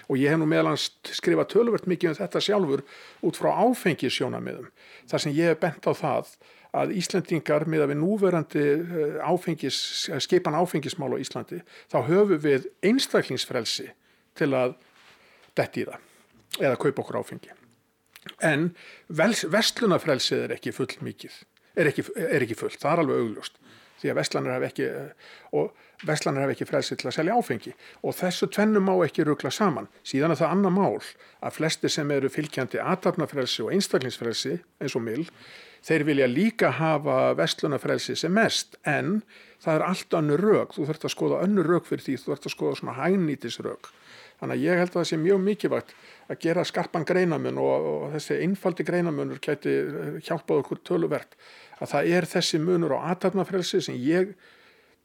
[0.09, 2.85] Og ég hef nú meðalans skrifað tölvört mikið um þetta sjálfur
[3.27, 4.69] út frá áfengisjónamiðum
[5.11, 6.35] þar sem ég hef bent á það
[6.77, 9.79] að Íslandingar með að við núverandi eh, áfengis,
[10.23, 13.89] skipan áfengismál á Íslandi þá höfum við einstaklingsfrelsi
[14.39, 14.77] til að
[15.59, 17.57] detti í það eða kaupa okkur áfengi
[18.45, 18.71] en
[19.09, 21.43] vestlunafrelsið er ekki full mikið,
[21.79, 23.61] er ekki, er ekki full, það er alveg augljóst.
[23.99, 24.89] Því að vestlanir hef ekki
[25.59, 27.73] og vestlanir hef ekki frelsið til að selja áfengi.
[28.07, 29.89] Og þessu tvennu má ekki ruggla saman.
[30.07, 31.01] Síðan er það annar mál
[31.43, 35.27] að flesti sem eru fylgjandi aðtapnafrelsi og einstaklingsfrelsi eins og mill
[35.89, 38.79] þeir vilja líka hafa vestlunafrelsi sem mest.
[38.87, 39.25] En
[39.63, 42.49] það er allt önnur rauk, þú þurft að skoða önnur rauk fyrir því, þú þurft
[42.51, 43.91] að skoða svona hægnítisrauk
[44.39, 45.95] þannig að ég held að það sé mjög mikilvægt
[46.29, 51.35] að gera skarpan greinamun og, og þessi einfaldi greinamunur gæti eh, hjálpað okkur töluvert
[51.79, 54.37] að það er þessi munur á aðtapnafrelsi sem ég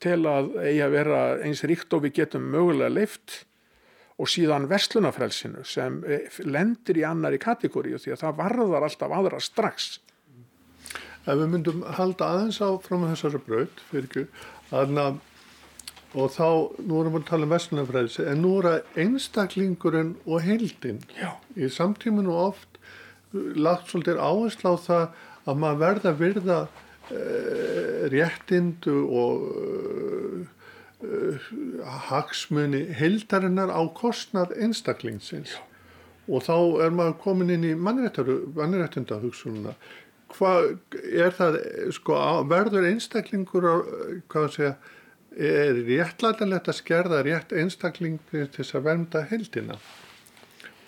[0.03, 3.43] tel að eigi að vera eins ríkt og við getum mögulega leift
[4.21, 9.41] og síðan verslunafrelsinu sem eh, lendir í annari kategóri því að það varðar alltaf aðra
[9.41, 9.93] strax.
[11.23, 14.25] Ef við myndum halda aðeins á frá þessari braut fyrir ekki
[14.75, 15.21] að
[16.13, 16.47] og þá,
[16.85, 21.01] nú erum við að tala um vestlunafræðis en nú er það einstaklingurinn og heildinn
[21.57, 22.79] í samtíminu oft
[23.33, 25.05] lagt svolítið áherslu á það
[25.49, 29.33] að maður verða að virða uh, réttindu og
[31.03, 31.49] uh,
[32.07, 35.57] hagsmunni heildarinnar á kostnað einstaklingsins.
[35.57, 35.61] Já.
[36.31, 39.73] og þá er maður komin inn í mannréttindahugsununa
[40.33, 40.69] hvað
[41.11, 41.57] er það
[41.93, 42.15] sko,
[42.49, 43.67] verður einstaklingur
[44.31, 44.73] hvað að segja
[45.37, 49.79] er réttlætanlegt að skerða rétt einstakling til að vernda heldina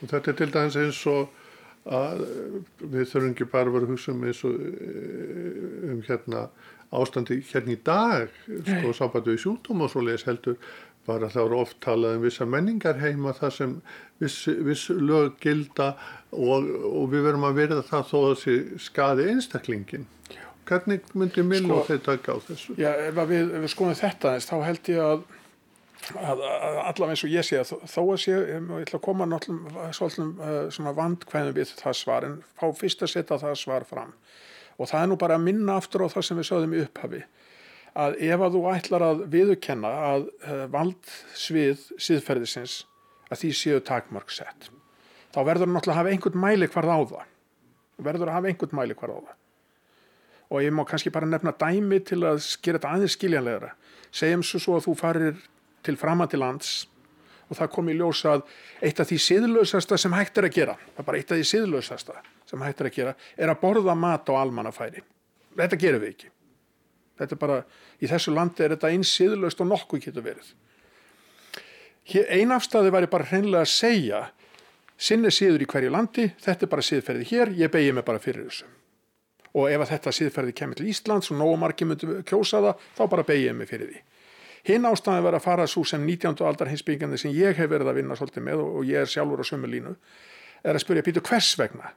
[0.02, 1.42] og þetta er til dæmis eins og
[1.86, 2.24] að
[2.82, 4.56] við þurfum ekki bara að vera hugsa um eins og
[5.92, 6.48] um hérna
[6.96, 8.34] ástandi hérna í dag
[8.66, 10.58] sko sábætu í sjúkdóm og svo leiðis heldur
[11.06, 13.76] bara það voru oft talað um vissa menningar heima þar sem
[14.22, 15.94] viss, viss lög gilda
[16.32, 20.08] og, og við verum að verða það þó að þessi skadi einstaklingin.
[20.66, 22.76] Hvernig myndi Mill og Sko- þeir taka á þessu?
[22.82, 25.26] Já, ef við, við skoðum þetta eins, þá held ég að,
[26.16, 29.28] að, að allavega eins og ég sé að þó- að sé, ég ætla að koma
[29.30, 34.14] náttúrulega uh, svona vandkvæðum við það svar en fá fyrst að setja það svar fram.
[34.76, 37.22] Og það er nú bara að minna aftur á það sem við sögðum í upphafi
[37.96, 42.82] að ef að þú ætlar að viðurkenna að uh, valdsvið síðferðisins
[43.32, 44.68] að því séu takmark sett
[45.32, 48.98] þá verður náttúrulega að hafa einhvern mæli hvarð á það verður að hafa einhvern mæli
[49.00, 49.40] hvarð á það
[50.50, 53.72] og ég má kannski bara nefna dæmi til að gera þetta aðeins skiljanlegra.
[54.16, 55.40] Segjum svo svo að þú farir
[55.86, 56.86] til framar til lands
[57.50, 58.46] og það kom í ljós að
[58.86, 61.50] eitt af því siðlausasta sem hægt er að gera það er bara eitt af því
[61.52, 65.04] siðlausasta sem hægt er að gera er að borða mat á almannafæri.
[65.56, 66.32] Þetta gerum við ekki.
[67.16, 67.60] Þetta er bara,
[68.04, 70.48] í þessu landi er þetta eins siðlaust og nokkuð getur verið.
[72.06, 74.26] Hér, ein afstæði væri bara hreinlega að segja
[74.98, 78.50] sinni síður í hverju landi, þetta er bara síðferði hér, ég begi mig bara fyrir
[78.50, 78.68] þessu
[79.56, 83.28] og ef þetta síðferði kemur til Íslands og nógu margir myndu kjósa það, þá bara
[83.28, 84.02] begi ég mig fyrir því.
[84.66, 86.42] Hinn ástæði var að fara svo sem 19.
[86.46, 89.46] aldar hinsbyggandi sem ég hef verið að vinna svolítið með og, ég er sjálfur á
[89.46, 89.94] sömu línu,
[90.66, 91.94] er að spyrja Pítur hvers vegna?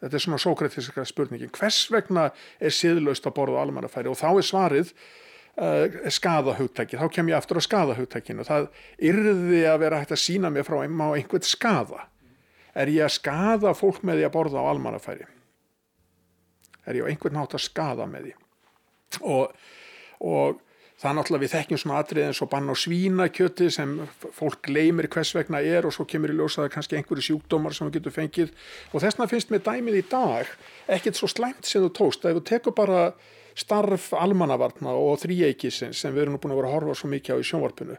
[0.00, 1.50] Þetta er svona sókratiska spurningin.
[1.52, 2.28] Hvers vegna
[2.60, 4.08] er síðlaust að borða almannafæri?
[4.08, 7.00] Og þá er svarið uh, skadahugtæki.
[7.00, 8.46] Þá kem ég aftur á skadahugtækinu.
[8.48, 8.70] Það
[9.10, 12.06] yrði að vera hægt að sína mér frá einma á einhvern skada.
[12.72, 15.28] Er ég að skada fólk með því að borða á almannafæri?
[16.90, 18.34] Er ég á einhvern nátt að skada með því.
[19.20, 19.54] Og,
[20.20, 20.60] og
[21.00, 23.96] það er náttúrulega við þekkjum svona atrið eins og bann á svínakjöti sem
[24.36, 27.96] fólk gleymir hvers vegna er og svo kemur í ljósaða kannski einhverju sjúkdómar sem þú
[27.96, 28.54] getur fengið.
[28.92, 30.50] Og þessna finnst mér dæmið í dag
[30.92, 32.26] ekkert svo slæmt sem þú tókst.
[32.28, 33.04] Ef þú tekur bara
[33.58, 37.40] starf almannavarna og þríeikisins sem við erum búin að vera að horfa svo mikið á
[37.40, 37.96] í sjónvarpinu.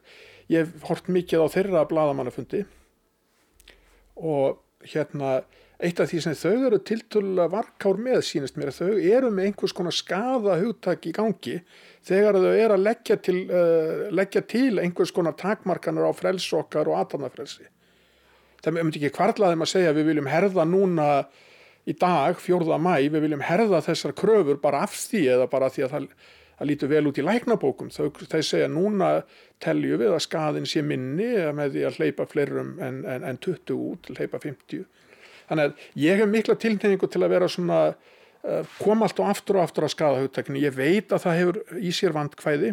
[0.52, 2.64] Ég hort mikið á þeirra bladamannafundi
[4.22, 5.41] og hérna
[5.82, 9.48] eitt af því sem þau eru tiltölulega varkár með sínist mér að þau eru með
[9.50, 11.56] einhvers konar skada hugtak í gangi
[12.06, 17.00] þegar þau eru að leggja til, uh, leggja til einhvers konar takmarkanar á frelsokkar og
[17.02, 17.65] atarnafrelsi.
[18.62, 21.08] Það myndi ekki kvarlaðum að segja að við viljum herða núna
[21.89, 22.78] í dag, 4.
[22.78, 26.08] mæ, við viljum herða þessar kröfur bara af því eða bara því að það,
[26.62, 27.89] það lítur vel út í læknabókum.
[27.89, 29.24] Þau segja núna
[29.62, 33.74] telju við að skadin sé minni með því að hleypa fleirum en, en, en 20
[33.74, 34.86] út, hleypa 50
[35.50, 39.58] Þannig að ég hef mikla tilnefningu til að vera svona, uh, koma allt og aftur
[39.58, 40.62] og aftur að skada hugtakinu.
[40.62, 42.71] Ég veit að það hefur í sér vandkvæði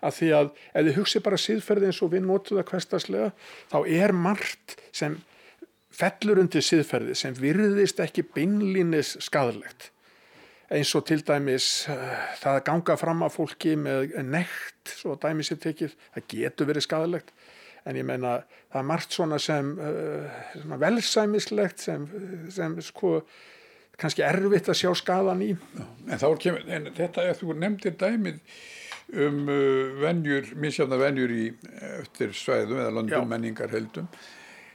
[0.00, 3.30] að því að ef þið hugsi bara síðferði eins og við notum það hverstaslega,
[3.70, 5.20] þá er margt sem
[6.00, 9.90] fellur undir síðferði sem virðist ekki beinlínis skadalegt.
[10.70, 15.24] Eins og til dæmis uh, það að ganga fram af fólki með nekt, svo að
[15.24, 17.32] dæmis er tekið, það getur verið skadalegt
[17.88, 18.36] en ég meina
[18.70, 22.04] það er margt svona sem uh, velsæmislegt sem,
[22.52, 23.16] sem sko
[24.00, 25.50] kannski erfitt að sjá skadan í
[26.06, 28.38] En kemur, en þetta er þú nefndir dæmið
[29.26, 31.46] um uh, venjur, misjafna venjur í
[31.98, 34.06] eftir svæðum eða landum menningar heldum.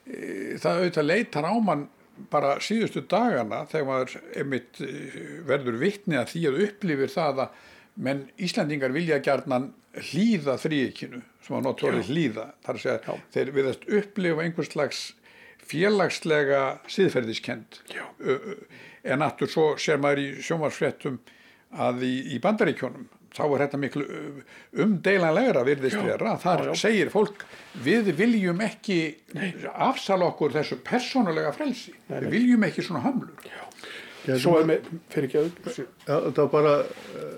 [0.05, 1.87] Það auðvitað leitar á mann
[2.31, 7.65] bara síðustu dagana þegar maður einmitt eh, verður vitni að því að upplifir það að
[8.05, 12.49] menn Íslandingar vilja gjarnan hlýða þríekinu sem að notóri hlýða.
[12.65, 13.21] Þar að segja Já.
[13.35, 15.03] þeir viðast upplifa einhvers slags
[15.65, 17.79] félagslega síðferðiskend
[19.05, 21.17] en aftur svo sér maður í sjónvarsfréttum
[21.81, 24.05] að í, í bandaríkjónum þá er þetta miklu
[24.85, 26.03] umdeilanlegra virðist Já.
[26.07, 26.75] vera, þar Já, já.
[26.85, 27.45] segir fólk
[27.85, 28.99] við viljum ekki
[29.73, 33.51] afsala okkur þessu persónulega frelsi, við viljum ekki svona hömlur
[34.25, 37.33] Ég svo er með, fyrir ekki að Já, það var bara uh,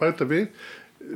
[0.00, 0.46] bæta við.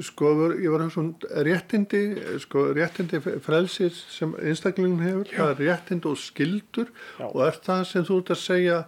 [0.05, 1.11] Sko, ég var að hugsa um
[1.47, 2.01] réttindi
[2.43, 5.39] sko, réttindi frelsir sem einstaklingin hefur, Já.
[5.39, 7.25] það er réttindi og skildur Já.
[7.31, 8.79] og er það sem þú ert að segja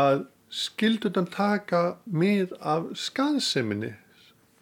[0.00, 0.22] að
[0.60, 3.92] skildurnar taka mið af skaðseminni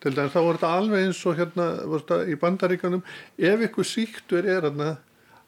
[0.02, 3.04] til dæmis þá voru þetta alveg eins og hérna þetta í bandaríkanum
[3.50, 4.96] ef ykkur síktur er hérna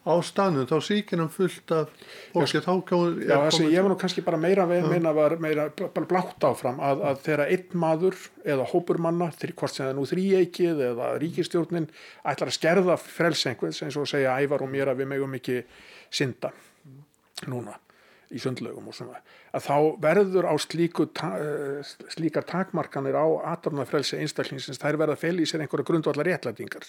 [0.00, 0.78] á stanum þá
[1.20, 1.90] hann fullt af
[2.32, 2.60] fólki.
[2.64, 5.66] Þá kom, Já, það sem ég var nú kannski bara meira að meina var meira
[5.76, 9.98] bara blátt áfram að, að þegar einn maður eða hópur manna, hvort sem það er
[9.98, 11.90] nú þríeikið eða ríkistjórnin
[12.24, 15.60] ætlar að skerða frelsengvins eins og segja ævar og mér að við megum ekki
[16.08, 16.54] synda
[17.46, 17.76] núna
[18.30, 19.20] í sundlaugum og svona
[19.56, 25.24] að þá verður á slíku ta eh, slíkar takmarkanir á aðdornafrelsi einstaklingsins þær verða að
[25.24, 26.86] feli í sér einhverja grundvallar réttlætingar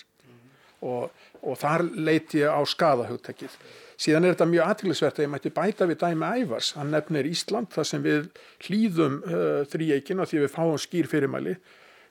[0.82, 1.10] og,
[1.42, 3.58] og þar leiti ég á skadahugtekið.
[4.02, 6.72] Síðan er þetta mjög aðtilsvert að ég mætti bæta við dæmi ævars.
[6.74, 8.32] Hann nefnir Ísland þar sem við
[8.66, 11.54] hlýðum uh, þríeikina því við fáum skýr fyrirmæli.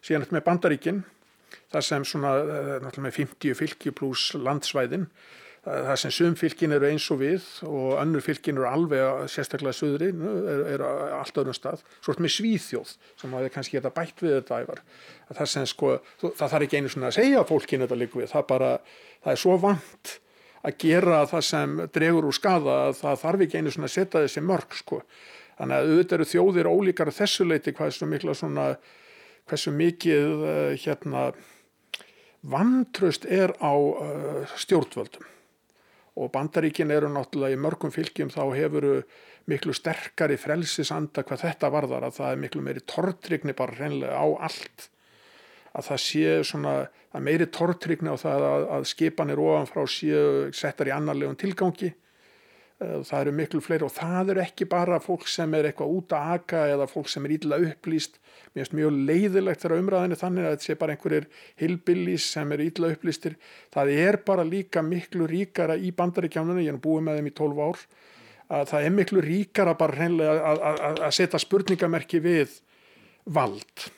[0.07, 1.03] Síðan með bandaríkin
[1.71, 5.07] það sem svona, eh, náttúrulega með 50 fylki pluss landsvæðin,
[5.64, 10.09] það sem sum fylkin eru eins og við og önnur fylkin eru alveg sérstaklega söðri,
[10.09, 10.85] eru er
[11.18, 14.81] allt öðrum stað, svo með svíþjóð sem hafi kannski geta bætt við þetta ævar.
[15.29, 15.92] Það, sko,
[16.25, 18.70] það þarf ekki einu svona að segja fólkinu þetta líka við, það, bara,
[19.20, 20.14] það er svo vant
[20.61, 24.25] að gera það sem dregur úr skada að það þarf ekki einu svona að setja
[24.25, 25.03] þessi mörg sko.
[25.61, 28.64] Þannig að auðvitað eru þjóðir ólíkar þessu leiti hvað þessu mikla svona,
[29.51, 31.27] hversu mikið uh, hérna
[32.49, 35.29] vantraust er á uh, stjórnvöldum
[36.18, 38.94] og bandaríkin eru náttúrulega í mörgum fylgjum þá hefuru
[39.51, 44.27] miklu sterkari frelsisanda hvað þetta varðar að það er miklu meiri tortrygni bara reynlega á
[44.49, 44.88] allt.
[45.70, 46.75] Að það sé svona
[47.14, 51.92] að meiri tortrygni á það að, að skipanir ofanfrá séu settar í annarlegum tilgangi
[52.81, 56.31] það eru miklu fleiri og það eru ekki bara fólk sem er eitthvað út að
[56.38, 58.16] aka eða fólk sem er ílla upplýst.
[58.55, 61.29] Mér finnst mjög leiðilegt þegar umræðinu þannig að þetta sé bara einhverjir
[61.61, 63.37] hilbillis sem er ílla upplýstir.
[63.75, 67.62] Það er bara líka miklu ríkara í bandaríkjánunum, ég er búið með þeim í 12
[67.69, 67.85] ár
[68.51, 70.53] að það er miklu ríkara bara hreinlega
[70.97, 72.57] að setja spurningamerki við
[73.29, 73.90] vald.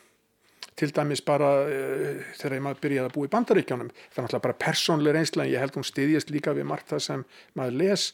[0.77, 4.47] Til dæmis bara uh, þegar ég maður byrjaði að búa í bandaríkjánum það er náttúrulega
[4.47, 7.25] bara persónlega reynslega en ég held hún stiðjast líka við margt það sem
[7.59, 8.07] maður les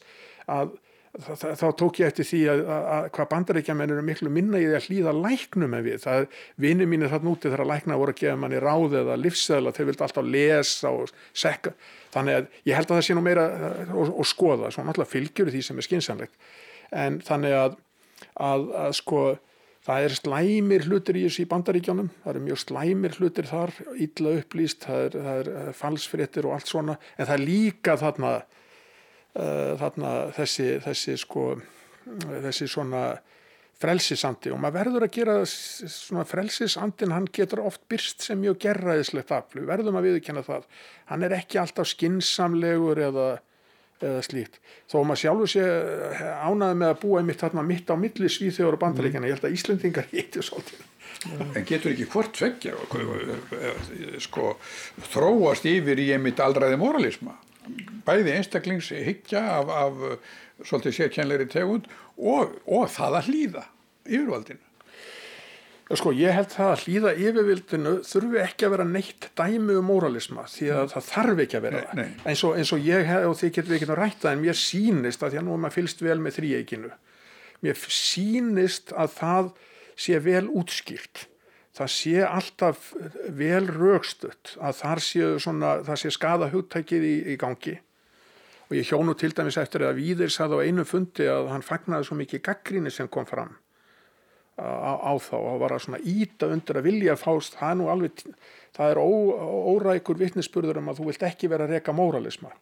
[0.49, 0.77] að
[1.17, 4.75] þá tók ég eftir því að, að, að hvað bandaríkjaman eru miklu minna í því
[4.77, 5.97] að hlýða læknum en við.
[6.03, 6.27] Það er
[6.65, 10.05] vinið mínir þarna úti þegar lækna voru að gefa manni ráð eða livsæðla, þeir vildi
[10.05, 11.73] alltaf lesa og sekka.
[12.13, 13.45] Þannig að ég held að það sé nú meira
[13.89, 16.49] og, og skoða, svo náttúrulega fylgjur því sem er skinsanlegt.
[16.93, 17.79] En þannig að,
[18.37, 19.23] að sko
[19.89, 24.37] það er slæmir hlutir í þessu í bandaríkjanum, það eru mjög slæmir hlutir þar, illa
[24.43, 28.33] upplýst, það er, það er falsfrittir og allt svona, en það er líka þarna
[29.33, 31.51] þarna þessi, þessi sko
[32.43, 33.03] þessi svona
[33.79, 34.51] frelsisandi.
[34.53, 39.65] Og maður verður að gera svona frelsisandin, hann getur oft byrst sem mjög gerraðislegt aflu,
[39.69, 40.67] verðum að viðkjanna það,
[41.11, 43.29] hann er ekki alltaf skinsamlegur eða,
[44.03, 44.59] eða slíkt,
[44.91, 45.65] þó maður sjálfur sé
[46.43, 49.31] ánaði með að búa einmitt þarna mitt á milli svíþjóður og bandaríkjana, mm.
[49.31, 50.87] ég held að Íslendingar getur svolítið.
[51.19, 52.77] En getur ekki hvort tveggja
[54.23, 54.53] sko
[55.11, 57.33] þróast yfir í einmitt aldraði moralisma
[58.07, 63.63] bæði einstaklingshyggja af, af svolítið sérkjænleiri tegund og, og það að hlýða
[64.09, 64.65] yfirvaldinu.
[65.89, 70.43] Sko ég held það að hlýða yfirvildinu þurfi ekki að vera neitt dæmi um moralisma
[70.45, 70.91] því að mm.
[70.93, 72.25] það þarf ekki að vera nei, nei.
[72.29, 75.25] Eins, og, eins og ég hef og þið getur ekki að rætta en mér sínist
[75.25, 76.91] að því að nú er maður fylst vel með þrýeikinu
[77.65, 79.49] mér sínist að það
[79.99, 81.25] sé vel útskýrt
[81.79, 82.89] það sé alltaf
[83.39, 87.77] vel raukstutt að sé svona, það sé skada hugtækið í, í gangi.
[88.69, 92.05] Og ég hjónu til dæmis eftir að Víðir sagði á einu fundi að hann fagnaði
[92.05, 93.55] svo mikið gaggríni sem kom fram
[94.59, 95.35] á, á þá.
[95.39, 98.25] Og var að svona íta undir að vilja fást, það er alveg
[98.75, 99.09] það er ó,
[99.73, 102.53] órækur vittnesspurður um að þú vilt ekki vera að reka móralisma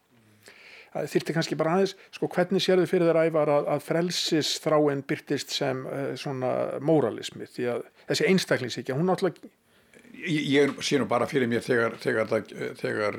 [0.94, 5.04] þyrti kannski bara aðeins sko hvernig sér þau fyrir þær ævar að, að frelsis þráinn
[5.08, 6.52] byrtist sem uh, svona
[6.84, 9.50] móralismi því að þessi einstaklingsíkja, hún náttúrulega
[10.18, 12.32] Ég, sé nú bara fyrir mér þegar, þegar,
[12.80, 13.18] þegar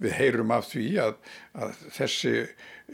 [0.00, 1.16] við heyrum af því að,
[1.58, 2.34] að þessi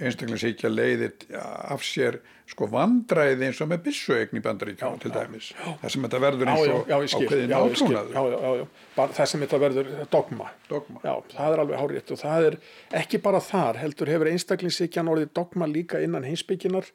[0.03, 2.19] einstaklingsíkja leiðir af sér
[2.51, 5.53] sko vandræði eins og með bissuegn í bandaríkjum til dæmis.
[5.55, 8.65] Já, það sem þetta verður eins og ákveðin átrúnaður.
[8.97, 11.05] Það sem þetta verður dogma, dogma.
[11.07, 12.59] Já, það er alveg hárétt og það er
[13.03, 16.91] ekki bara þar heldur hefur einstaklingsíkjan orðið dogma líka innan heimsbygginar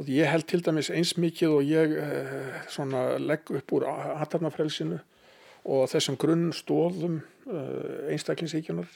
[0.00, 5.00] og ég held til dæmis eins mikið og ég eh, legg upp úr aðtarnafrelsinu
[5.62, 8.90] og þessum grunnstóðum eh, einstaklingsíkjunar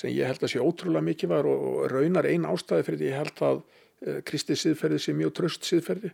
[0.00, 3.20] sem ég held að sé ótrúlega mikið var og raunar einn ástæði fyrir því ég
[3.20, 6.12] held að eh, Kristi síðferði sé mjög tröst síðferði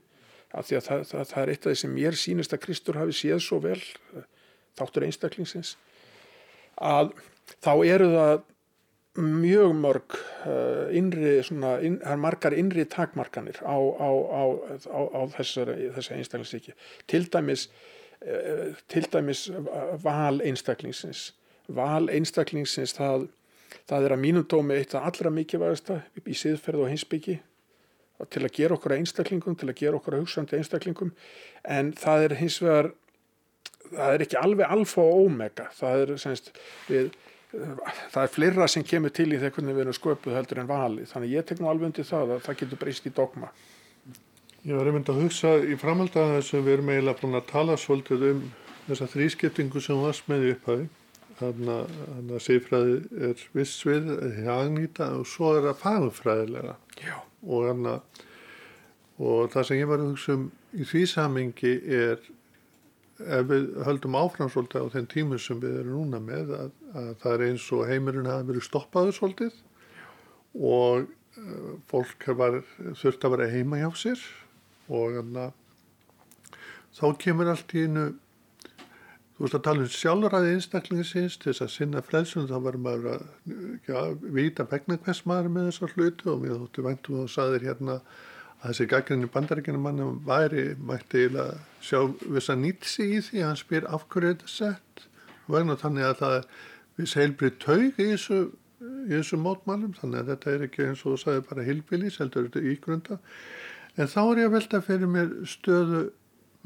[0.57, 3.01] af því að það, það, það er eitt af því sem mér sínist að Kristur
[3.01, 3.81] hafi séð svo vel
[4.79, 5.75] þáttur einstaklingsins
[6.77, 7.11] að
[7.65, 8.37] þá eru það
[9.17, 10.15] mjög mörg
[10.93, 14.43] innri, svona, inn, það er margar innri takmarkanir á, á, á,
[14.93, 15.89] á þessari,
[16.19, 16.75] einstaklingsíki
[17.09, 17.71] til dæmis
[18.89, 19.47] til dæmis
[20.03, 21.35] val einstaklingsins.
[21.69, 23.29] Val einstaklingsins það,
[23.89, 27.41] það er að mínum dómi eitt af allra mikilvægasta í siðferð og hinsbyggi
[28.33, 31.13] til að gera okkur einstaklingum til að gera okkur hugsaðandi einstaklingum.
[31.69, 32.93] En það er hins vegar
[33.91, 35.69] það er ekki alveg alfa og omega.
[35.77, 36.53] Það er semst
[36.89, 37.13] við
[38.13, 41.35] það er fleira sem kemur til í þegar við erum sköpuð heldur en vali þannig
[41.37, 43.51] ég tek nú alveg undir það að það getur breyst í dogma
[44.67, 47.75] Ég var einmitt að hugsa í framhaldaðan þess að við erum eiginlega búin að tala
[47.79, 48.39] svolítið um
[48.89, 50.87] þessa þrískiptingu sem var smeði upphæði
[51.39, 52.97] þannig að seifræði
[53.29, 54.09] er viss svið
[54.51, 56.75] agnýta og svo er það fagfræðilega.
[57.47, 57.93] Og, hana,
[59.23, 62.27] og það sem ég var að hugsa um í því samingi er
[63.37, 67.13] ef við höldum áfram svolítið á þeim tímum sem við erum núna með að, að
[67.23, 69.63] það er eins og heimurinn hafi verið stoppaður svolítið
[70.59, 72.59] og uh, fólk var,
[72.99, 74.27] þurft að vera heima hjá sér
[74.89, 75.51] og anna,
[76.97, 78.07] þá kemur allt í einu
[79.37, 83.11] þú veist að tala um sjálfræði einstaklingisins til þess að sinna frelsunum þá verður maður
[83.13, 83.27] að
[83.85, 83.99] já,
[84.39, 87.99] vita vegna hvers maður með þessar hlutu og mér þóttu væntum og saðir hérna
[88.63, 93.43] að þessi gaggrinni bandarækjana mannum væri mætti eiginlega sjá viss að nýtt sig í því
[93.43, 95.05] að hann spyr af hverju þetta sett.
[95.53, 96.39] Vegna þannig að það
[96.97, 98.41] viss heilbrið taug í þessu,
[99.05, 102.49] í þessu mótmálum þannig að þetta er ekki eins og þú sagði bara heilbilis, heldur
[102.49, 103.21] þetta ígrunda
[103.97, 106.03] en þá er ég að velta fyrir mér stöðu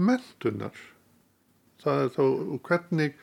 [0.01, 0.77] mentunar
[1.83, 2.25] það er þá
[2.69, 3.21] hvernig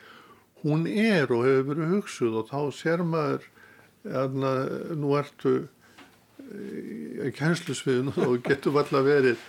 [0.62, 3.46] hún er og hefur verið hugsuð og þá sér maður
[4.08, 4.38] að
[4.98, 5.54] nú ertu
[6.48, 9.40] í kænslusviðinu og getur valla verið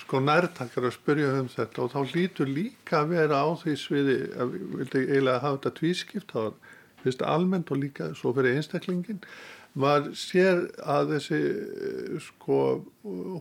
[0.00, 1.84] sko nærtakar að spyrja um þetta.
[1.84, 6.34] Og þá lítur líka að vera á því sviði að vildi eiginlega hafa þetta tvískipt
[6.34, 6.42] þá
[7.04, 9.22] finnst almennt og líka svo fyrir einstaklingin
[9.78, 11.40] maður sér að þessi
[12.26, 12.60] sko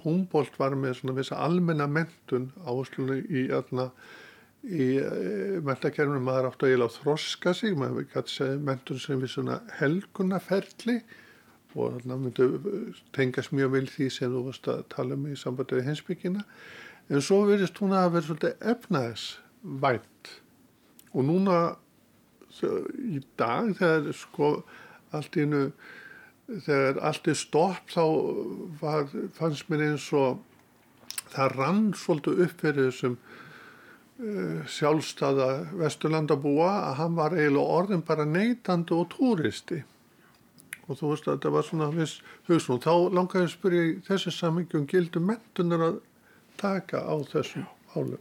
[0.03, 3.89] Humboldt var með svona vissi almenna mentun áslunni í allna
[4.63, 9.33] í eh, mentakerfinu maður átt að eiginlega þroska sig maður gæti segja mentun sem við
[9.33, 10.99] svona helgunaferli
[11.77, 12.47] og þarna myndu
[13.15, 16.45] tengast mjög vel því sem þú varst að tala um í sambandi við hinsbyggina
[17.09, 20.33] en svo verðist hún að vera svolítið efnaðisvænt
[21.13, 21.59] og núna
[22.59, 24.51] í dag þegar sko
[25.15, 25.63] allt í nu
[26.49, 28.03] þegar allt er stopp þá
[28.81, 30.39] var, fannst mér eins og
[31.29, 38.25] það rann svolítið upp fyrir þessum uh, sjálfstæða vesturlandabúa að hann var eiginlega orðin bara
[38.29, 39.83] neytandi og túristi
[40.89, 42.15] og þú veist að þetta var svona viss
[42.47, 45.99] hugsun og þá langaði að spyrja í þessu samingjum gildu mentunar að
[46.59, 48.17] taka á þessum álum.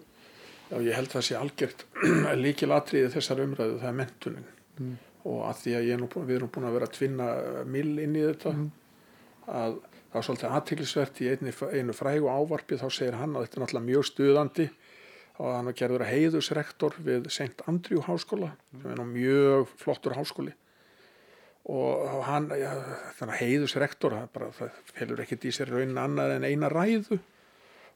[0.69, 1.85] Já, ég held það sé algjört
[2.45, 4.97] líkil atriði þessar umræðu, það er mentunin mm.
[5.29, 7.29] Og að því að nú, við erum búin að vera að tvinna
[7.69, 8.69] mill inn í þetta mm.
[9.47, 13.59] að það var svolítið aðtiklisvert í einu, einu frægu ávarpi þá segir hann að þetta
[13.59, 14.69] er náttúrulega mjög stuðandi
[15.39, 17.67] og hann gerður að heiðusrektor við St.
[17.71, 18.81] Andrew háskóla mm.
[18.83, 20.55] sem er nú mjög flottur háskóli
[21.69, 22.73] og hann, ja,
[23.37, 27.19] heiðusrektor það, það felur ekkert í sér raunin annað en eina ræðu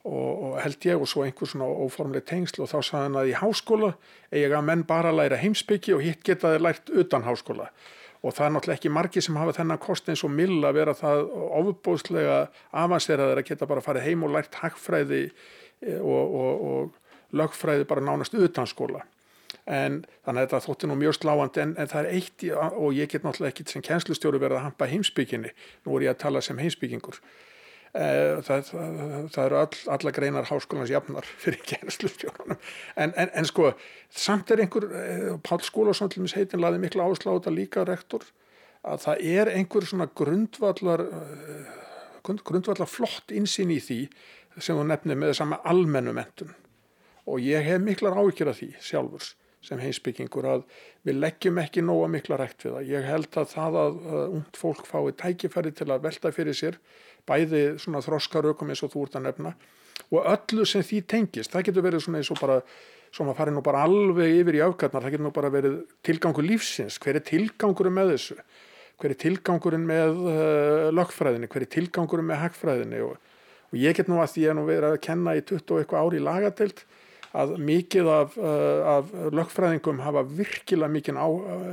[0.05, 3.34] og, held ég og svo einhver svona óformleg tengsl og þá sagði hann að í
[3.38, 3.92] háskóla
[4.34, 7.68] eiga menn bara að læra heimsbyggi og hitt geta þeir lært utan háskóla.
[8.22, 10.94] Og það er náttúrulega ekki margi sem hafa þennan kost eins og mill að vera
[10.94, 11.24] það
[11.59, 12.36] ofubóðslega
[12.84, 18.05] avanseraður að geta bara farið heim og lært hagfræði eh, og, og, og lögfræði bara
[18.05, 19.03] nánast utan skóla.
[19.66, 23.11] En þannig að þetta þótti nú mjög sláandi en, en það er eitt og ég
[23.11, 25.53] get náttúrulega ekki sem kænslustjóru verið að hampa heimsbygginni
[25.86, 27.20] nú er ég að tala sem heimsbyggingur
[27.93, 29.01] það, það,
[29.34, 32.57] það eru all, alla greinar háskólans jafnar fyrir kænslustjórunum
[32.97, 33.74] en, en, en sko
[34.09, 38.24] samt er einhver eh, Pál Skólason til mis heitin laði miklu ásláta líka rektor
[38.82, 41.76] að það er einhver svona grundvallar eh,
[42.24, 44.01] grundvallar flott insýn í því
[44.57, 46.57] sem þú nefnir með þess að almennu mentun
[47.28, 50.64] og ég hef miklar áhyggjur af því sjálfurs sem heimsbyggingur að
[51.07, 52.88] við leggjum ekki nóga mikla rætt við það.
[52.90, 53.99] Ég held að það að,
[54.38, 56.78] ungd fólk fái tækifæri til að velta fyrir sér
[57.28, 59.54] bæði svona þroskarökum eins og þú ert að nefna
[60.12, 61.52] og öllu sem því tengist.
[61.52, 62.58] Það getur verið svona eins og bara,
[63.14, 66.98] svona farið nú bara alveg yfir í afgætnar, það getur nú bara verið tilgangur lífsins.
[67.02, 68.38] Hver er tilgangurinn með þessu?
[69.00, 71.50] Hver er tilgangurinn með uh, lögfræðinni?
[71.50, 73.00] Hver er tilgangurinn með hagfræðinni?
[73.06, 73.16] Og,
[73.72, 76.06] og ég get nú að því að nú verið að kenna í 20 og eitthvað
[76.06, 76.84] ári í lagatelt
[77.33, 81.28] að mikið af, uh, af lögfræðingum hafa virkilega mikinn, á,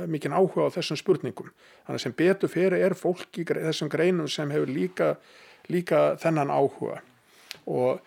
[0.08, 1.52] mikinn áhuga á þessum spurningum.
[1.86, 5.12] Þannig sem betur fyrir er fólk í þessum greinum sem hefur líka,
[5.68, 7.02] líka þennan áhuga
[7.70, 8.00] og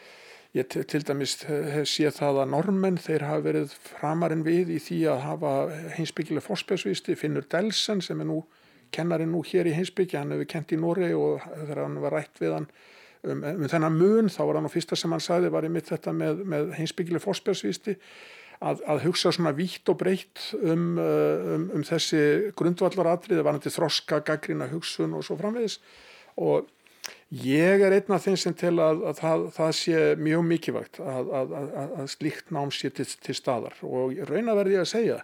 [0.53, 4.99] ég til dæmis hef séð það að normenn þeir hafa verið framarinn við í því
[5.13, 5.53] að hafa
[5.95, 8.43] heimsbyggileg fórspjásvisti Finnur Delsen sem er nú
[8.93, 12.41] kennarinn nú hér í heimsbyggja, hann hefur kent í Nóri og þegar hann var rætt
[12.41, 12.67] við hann
[13.23, 15.89] um, um þennan mun þá var hann á fyrsta sem hann sagði var í mitt
[15.91, 17.97] þetta með, með heimsbyggileg fósbjörnsvísti
[18.63, 23.63] að, að hugsa svona vítt og breytt um, uh, um, um þessi grundvallaratrið, var hann
[23.63, 25.79] til þroska, gaggrina hugsun og svo framvegis.
[26.41, 26.69] Og
[27.43, 31.33] ég er einn af þeim sem til að, að það, það sé mjög mikilvægt að,
[31.43, 33.75] að slíkt nám sé til, til staðar.
[33.85, 35.23] Og raun að segja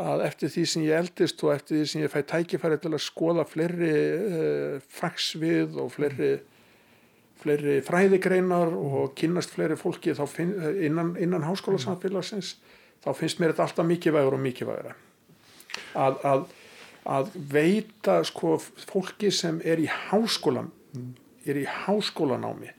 [0.00, 3.04] að eftir því sem ég eldist og eftir því sem ég fæ tækifæri til að
[3.04, 6.32] skoða fleiri uh, fagsvið og fleiri
[7.44, 12.56] fleiri fræðigreinar og kynast fleiri fólki finn, innan, innan háskóla samfélagsins
[13.04, 14.94] þá finnst mér þetta alltaf mikilvægur og mikilvægur
[15.94, 16.46] að, að,
[17.04, 18.56] að veita sko
[18.88, 20.72] fólki sem er í háskólan
[21.44, 22.72] er í háskólanámi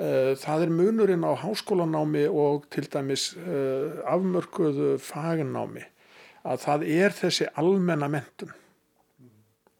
[0.00, 5.82] Uh, það er munurinn á háskólanámi og til dæmis uh, afmörkuðu fagnámi
[6.46, 8.54] að það er þessi almenna mentun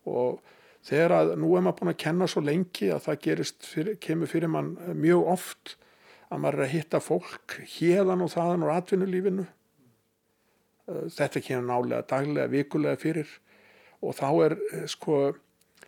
[0.04, 0.42] og
[0.86, 4.52] þegar að nú er maður búin að kenna svo lengi að það fyrir, kemur fyrir
[4.52, 5.76] mann mjög oft
[6.30, 9.46] að maður er að hitta fólk hérðan og þaðan og atvinnulífinu.
[10.86, 13.30] Uh, þetta kemur nálega daglega, vikulega fyrir.
[14.00, 14.56] Og þá er
[14.88, 15.20] sko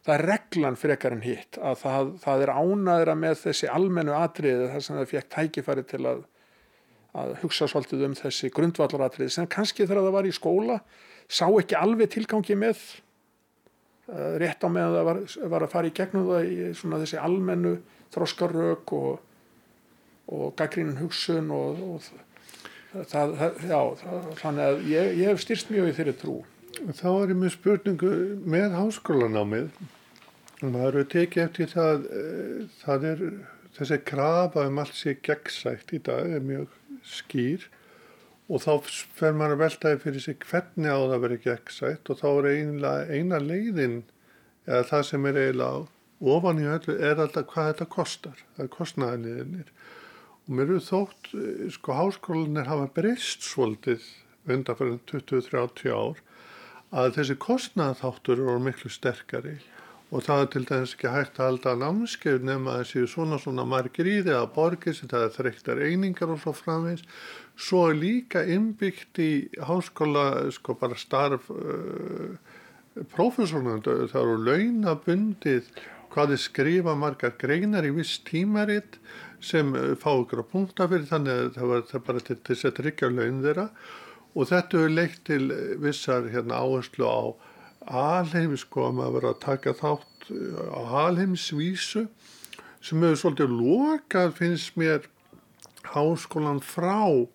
[0.03, 4.69] það er reglan frekar en hitt að það, það er ánæðra með þessi almennu atriði
[4.73, 6.25] þar sem það fekk tækifæri til að,
[7.23, 10.79] að hugsa svolítið um þessi grundvallaratriði sem kannski þegar það var í skóla
[11.31, 12.83] sá ekki alveg tilgangi með
[14.43, 15.21] rétt á með það var,
[15.55, 17.77] var að fara í gegnum það í svona þessi almennu
[18.13, 19.21] þróskarök og,
[20.33, 25.71] og gaggrínun hugsun og, og það, það, já, það, þannig að ég, ég hef styrst
[25.73, 26.41] mjög í þeirri trú
[26.73, 28.11] Þá er ég með spurningu
[28.49, 29.67] með háskólanámið.
[30.63, 32.23] Maður eru tekið eftir það, e,
[32.81, 33.23] það er
[33.77, 36.73] þessi krafa um allt sé gegnsætt í dag, er mjög
[37.07, 37.69] skýr
[38.51, 38.73] og þá
[39.19, 42.93] fer maður að veltaði fyrir sig hvernig á það verið gegnsætt og þá er eina,
[43.11, 43.99] eina leiðin,
[44.67, 48.73] eða það sem er eiginlega ofan í öllu, er alltaf hvað þetta kostar, það er
[48.77, 49.73] kostnæðinniðinir.
[50.43, 54.07] Og mér eru þótt, e, sko, háskólanir hafa breyst svolítið
[54.51, 56.23] undan fyrir 20-30 ár
[56.93, 59.61] að þessi kostnaðþáttur eru miklu sterkari
[60.13, 64.11] og það er til dæmis ekki hægt að halda námskeið nema séu svona svona margir
[64.11, 67.07] í því að borgir sem það er þreyttar einingar og svo framvegs
[67.59, 72.37] svo líka innbyggt í háskóla sko bara starf uh,
[73.13, 75.69] prófessornöndu það eru launabundið
[76.13, 78.99] hvað þið skrifa margar greinar í viss tímaritt
[79.43, 83.11] sem fá ykkur að punta fyrir þannig að það var bara til þess að tryggja
[83.11, 83.67] laun þeirra.
[84.33, 85.47] Og þetta hefur leitt til
[85.83, 87.23] vissar hérna, áherslu á
[88.13, 92.07] alheims sko að maður verið að taka þátt uh, á alheimsvísu
[92.83, 95.09] sem hefur svolítið lokað finnst mér
[95.93, 97.27] háskólan frá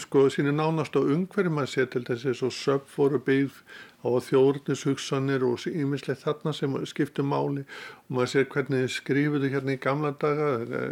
[0.00, 3.58] sko síni nánast á umhverjum að sé til þessi svo söp fóru byggð
[4.04, 7.64] á þjórnishugsanir og ímislegt þarna sem skiptu máli.
[8.06, 10.48] Og maður sér hvernig þið skrifuðu hérna í gamla daga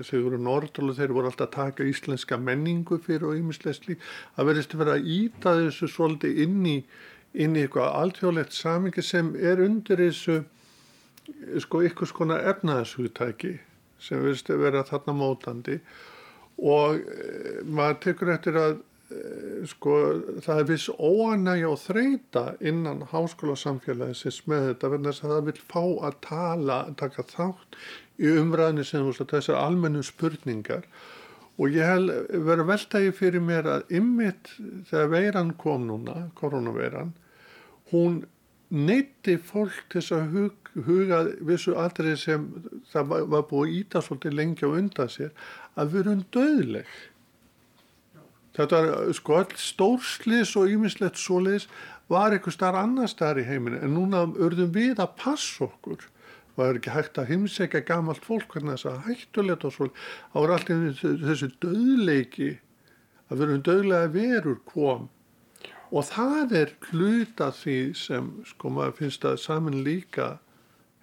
[0.06, 4.52] Sigur Nordal og þeir voru alltaf að taka íslenska menningu fyrir og ímislegt slík að
[4.52, 6.78] verðist að vera að íta þessu svolítið inn í,
[7.32, 10.42] inn í eitthvað alþjóðlegt samingi sem er undir þessu
[11.64, 13.58] sko ykkur skona efnaðshugtæki
[14.02, 15.80] sem verðist að vera þarna mótandi.
[15.80, 16.11] og
[16.58, 18.74] e, maður tekur eftir að
[19.12, 19.22] e,
[19.70, 19.96] sko
[20.44, 25.58] það er viss óanægja og þreita innan háskólasamfélagisins með þetta verðan þess að það vil
[25.72, 27.80] fá að tala, taka þátt
[28.22, 30.86] í umræðinu sem þessar almennu spurningar.
[31.60, 34.54] Og ég hef verið veltaði fyrir mér að ymmit
[34.88, 37.12] þegar veiran kom núna, koronaveiran
[37.92, 38.22] hún
[38.72, 42.46] neytti fólk til þess að hug, huga vissu aðrið sem
[42.92, 45.34] það var, var búið að íta svolítið lengi á undan sér
[45.78, 46.92] að við erum döðleg
[48.56, 51.68] þetta er sko all stórslis og ymislegt svoleiðis
[52.12, 56.04] var eitthvað starf annar starf í heiminu en núna örðum við að passa okkur.
[56.60, 60.52] Er ekki hægt að heimsækja gamalt fólk hvernig þess að hættulegt og svolítið þá er
[60.56, 62.50] alltaf þessi döðleiki
[63.30, 65.06] að við erum döðlega verur kom.
[65.92, 70.28] Og það er hluta því sem sko maður finnst að saman líka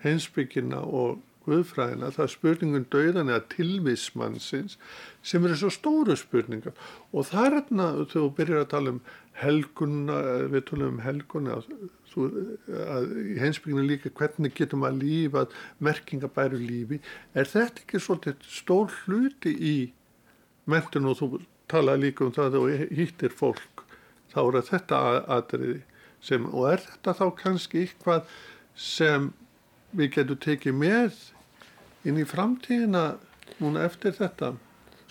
[0.06, 1.18] hensbyggina og
[1.50, 4.78] guðfræðina, það er spurningun döðan eða tilvísmannsins
[5.26, 6.78] sem eru svo stóru spurningar.
[7.12, 9.02] Og þarna, þú byrjar að tala um
[9.40, 10.18] helgunna,
[10.52, 11.60] við tala um helgunna
[12.14, 12.30] þú,
[12.68, 15.46] að í hensbyggina líka hvernig getum að lífa
[15.84, 17.00] merkingabæru lífi,
[17.34, 19.78] er þetta ekki svolítið stór hluti í
[20.70, 21.30] mentun og þú
[21.70, 23.86] tala líka um það og hýttir fólk
[24.34, 25.02] þá er þetta
[25.38, 25.82] aðriði
[26.22, 28.32] sem, og er þetta þá kannski eitthvað
[28.80, 29.30] sem
[29.96, 31.22] við getum tekið með
[32.08, 33.04] inn í framtíðina
[33.60, 34.54] núna eftir þetta?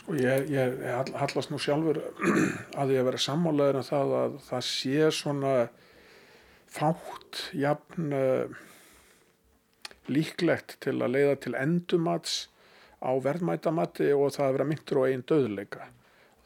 [0.00, 0.78] Sko ég, ég
[1.18, 2.00] hallast nú sjálfur
[2.80, 5.52] að ég vera sammálaður en um það að það sé svona
[6.68, 8.56] fátt jafn uh,
[10.08, 12.40] líklegt til að leiða til endumats
[13.04, 15.92] á verðmætamatti og það að vera myndur og einn döðleika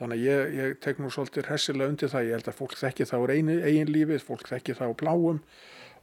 [0.02, 2.24] Þannig að ég, ég tek nú svolítið hressilega undir það.
[2.26, 5.36] Ég held að fólk þekki það úr einu, eigin lífið, fólk þekki það á pláum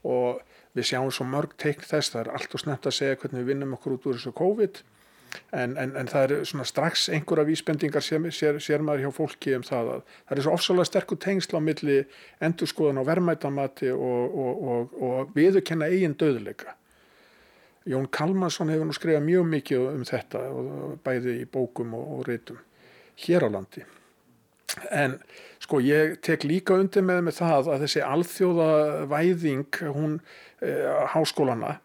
[0.08, 0.38] og
[0.76, 2.14] við sjáum svo mörg teikn þess.
[2.14, 4.82] Það er allt og snemt að segja hvernig við vinnum okkur út úr þessu COVID
[5.52, 9.54] en, en, en það er svona strax einhverja vísbendingar sér, sér, sér maður hjá fólki
[9.56, 11.98] um það að það er svo ofsalega sterkur tengsla á milli
[12.46, 16.74] endurskoðan á verðmætamati og, og, og, og viðurkenna eigin döðleika.
[17.88, 20.42] Jón Kalmansson hefur nú skrifað mjög mikið um þetta
[21.06, 22.60] bæði í bókum og reytum
[23.24, 23.86] hér á landi.
[24.94, 25.16] En
[25.58, 30.20] sko ég tek líka undir með með það að þessi alþjóðavæðing hún,
[31.14, 31.78] háskólana,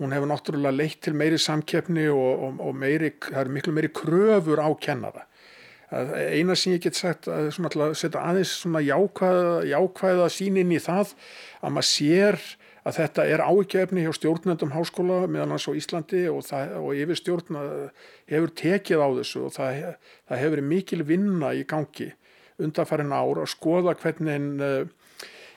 [0.00, 3.92] hún hefur náttúrulega leitt til meiri samkeppni og, og, og meiri, það eru miklu meiri
[3.92, 5.26] kröfur á kennara.
[5.92, 11.12] Eina sem ég get sagt að setja aðeins svona jákvæða, jákvæða sín inn í það
[11.60, 12.40] að maður sér
[12.82, 17.20] að þetta er ágefni hjá stjórnendum háskóla meðan hans á Íslandi og, það, og yfir
[17.20, 17.60] stjórn
[18.32, 19.84] hefur tekið á þessu og það,
[20.30, 22.08] það hefur mikil vinna í gangi
[22.62, 24.88] undanfærin ár að skoða hvernig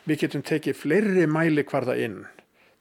[0.05, 2.23] við getum tekið fleiri mæli hvarða inn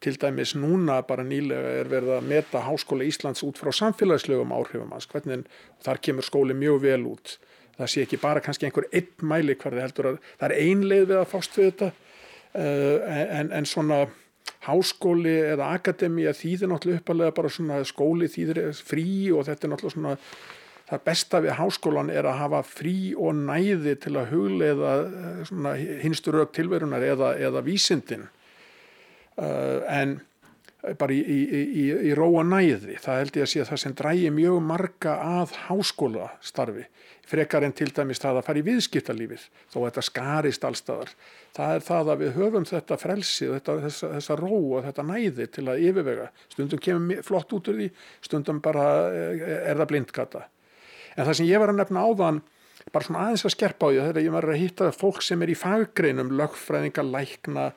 [0.02, 4.92] til dæmis núna bara nýlega er verið að meta Háskóla Íslands út frá samfélagslegum áhrifum
[4.92, 5.46] hans, hvernig
[5.84, 7.38] þar kemur skóli mjög vel út.
[7.78, 11.16] Það sé ekki bara kannski einhver einn mæli það heldur að það er einleið við
[11.20, 14.04] að fást við þetta uh, en, en svona
[14.64, 19.96] háskóli eða akademi þýðir náttúrulega uppalega bara svona skóli þýðir frí og þetta er náttúrulega
[19.96, 20.14] svona
[20.88, 26.42] það besta við háskólan er að hafa frí og næði til að huglega eh, hinstur
[26.42, 28.28] auk tilverunar eða, eða vísindin
[29.36, 30.18] en
[30.98, 33.94] bara í, í, í, í róa næði það held ég að sé að það sem
[33.98, 36.84] drægi mjög marga að háskóla starfi
[37.24, 41.14] frekar en til dæmis það að fara í viðskiptalífið þó að þetta skarist allstaðar
[41.54, 45.46] það er það að við höfum þetta frelsi þetta, þessa, þessa ró og þetta næði
[45.54, 46.30] til að yfirvega.
[46.52, 47.90] Stundum kemur flott út úr því
[48.24, 50.42] stundum bara eh, er það blindgata.
[51.14, 52.42] En það sem ég var að nefna áðan
[52.92, 55.52] bara svona aðeins að skerpa á því þegar ég var að hitta fólk sem er
[55.52, 57.76] í faggreinum lögfræðinga, lækna eh,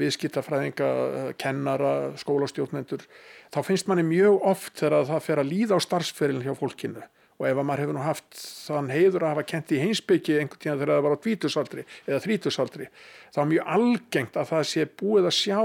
[0.00, 3.04] viðskiptafræðinga, eh, kennara skólastjórnendur,
[3.52, 7.02] þá finnst manni mjög oft þegar það fer að líða á starfsferilin hjá fólkinu.
[7.34, 10.78] Og ef maður hefur nú haft þann heiður að hafa kent í heimsbyggi einhvern tíðan
[10.78, 12.86] þegar það var á tvítusaldri eða þrítusaldri,
[13.34, 15.60] þá er mjög algengt að það sé búið að sjá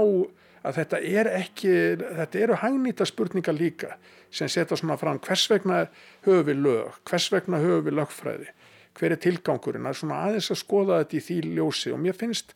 [0.66, 1.74] að þetta er ekki,
[2.18, 3.94] þetta eru hagnýta spurningar líka
[4.30, 5.20] sem setja svona fram.
[5.22, 5.84] Hvers vegna
[6.26, 8.50] höfum við lög, hvers vegna höfum við lögfræði,
[8.98, 11.94] hver er tilgangurinn, það er svona aðeins að skoða þetta í því ljósi.
[11.94, 12.54] Og mér finnst,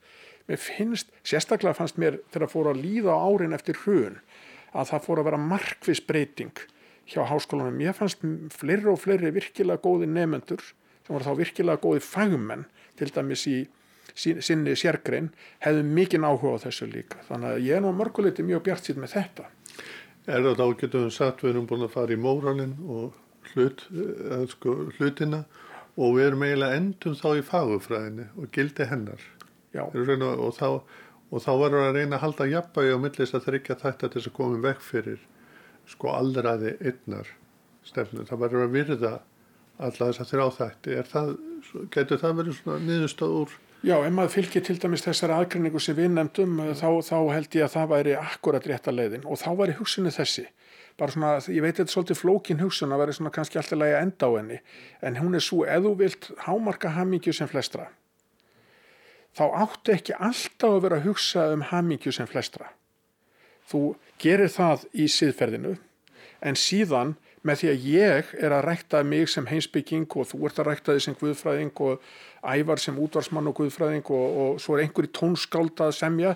[0.49, 4.19] mér finnst, sérstaklega fannst mér þegar það fór að líða á árin eftir hrun
[4.75, 6.65] að það fór að vera markvis breyting
[7.09, 8.23] hjá háskólanum, mér fannst
[8.55, 10.63] fleiri og fleiri virkilega góði nefendur
[11.05, 12.65] sem voru þá virkilega góði fagmenn
[12.99, 13.59] til dæmis í
[14.15, 15.31] sinni sérgrein
[15.65, 17.19] hefðu mikinn áhuga á þessu líka.
[17.29, 19.47] Þannig að ég er nú mörguleiti mjög bjart síðan með þetta.
[20.25, 21.09] Er það þá getum
[21.43, 23.17] við erum búin að fara í móralinn og
[23.53, 25.45] hlut, eh, sko, hlutina
[25.97, 29.21] og við erum eiginlega endum þá í fagufræðinni og gildi hennar
[29.83, 30.69] og þá,
[31.31, 34.31] og þá verður að reyna að halda jafnbægi á millist að þryggja þetta til þess
[34.31, 35.23] að koma vekk fyrir
[35.91, 37.31] sko allraði einnar
[37.85, 39.15] stefnu, það verður að virða
[39.85, 40.99] alla þess að þrjá þætti.
[41.93, 43.55] Getur það verið svona niðurstöð úr
[43.85, 47.67] Já, ef maður fylgir til dæmis þessari aðgrinningu sem við nefndum þá, þá held ég
[47.67, 49.27] að það væri akkurat rétt að leiðin.
[49.29, 50.47] Og þá væri hugsunni þessi.
[50.97, 53.97] Bara svona, ég veit þetta er svolítið flókin hugsun að vera svona kannski alltaf lægi
[53.99, 54.59] að enda á henni
[55.05, 57.91] en hún er svo, ef þú vilt hámarka hamingju sem flestra
[59.35, 62.71] þá áttu ekki alltaf að vera að hugsa um hamingju sem flestra.
[63.69, 65.77] Þú gerir það í síðferðinu
[66.45, 67.15] en síðan
[67.45, 70.95] með því að ég er að rækta mig sem heimsbygging og þú ert að rækta
[70.97, 72.07] þig sem guðfræðing og
[72.45, 76.35] ævar sem útvarsmann og guðfræðing og, og svo er einhver í tónskáldað semja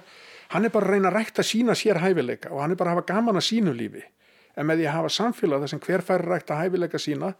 [0.52, 2.98] hann er bara að reyna að rækta sína sér hæfileika og hann er bara að
[2.98, 4.04] hafa gaman að sínu lífi.
[4.56, 7.32] En með því að hafa samfélag þar sem hver fær rækta hæfileika sína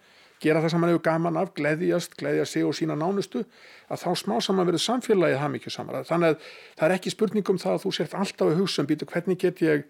[0.43, 3.45] gera það sem hann hefur gaman af, gleðjast, gleðjast sig og sína nánustu
[3.89, 7.63] að þá smá saman verður samfélagið hafmyggju saman þannig að það er ekki spurning um
[7.63, 9.89] það að þú sért alltaf að hugsa um býtu hvernig get ég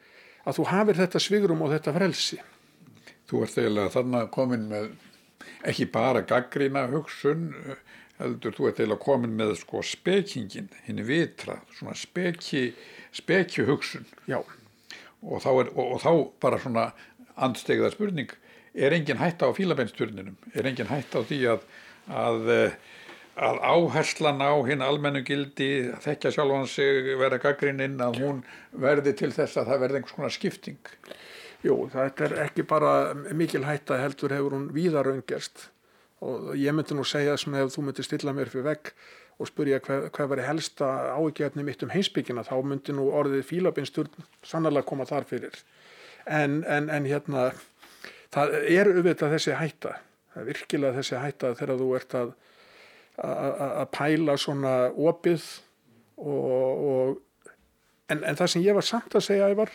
[0.49, 2.40] að þú hafir þetta svigrum og þetta frelsi?
[3.28, 4.88] Þú ert eiginlega þannig komin með
[5.68, 7.51] ekki bara gaggrína hugsun
[8.18, 12.72] heldur þú ert eiginlega komin með sko spekingin, henni vitra svona speki,
[13.14, 14.40] spekju hugsun Já.
[15.22, 16.88] og þá, er, og, og þá bara svona
[17.38, 18.32] andstegða spurning,
[18.79, 21.68] er engin hætta á fílabeinsturninum, er engin hætta á því að
[22.09, 22.51] að,
[23.37, 25.70] að áherslan á hinn almennu gildi
[26.05, 30.35] þekkja sjálfan sig vera gaggrininn að hún verði til þess að það verði einhvers konar
[30.35, 30.81] skipting?
[31.66, 35.68] Jú, þetta er ekki bara mikil hætta heldur hefur hún víðar öngjast
[36.24, 38.93] og ég myndi nú segja svona ef þú myndi stilla mér fyrir vegg
[39.39, 44.11] og spurja hvað, hvað veri helsta áhugjefni mitt um heimsbyggina þá myndi nú orðið fílabinstur
[44.43, 45.55] sannlega koma þar fyrir.
[46.26, 47.53] En, en, en hérna
[48.35, 49.97] það er auðvitað þessi hætta.
[50.33, 52.37] Það er virkilega þessi hætta þegar þú ert að
[53.18, 55.43] að pæla svona opið
[56.22, 57.16] og, og
[58.12, 59.72] en, en það sem ég var samt að segja ævar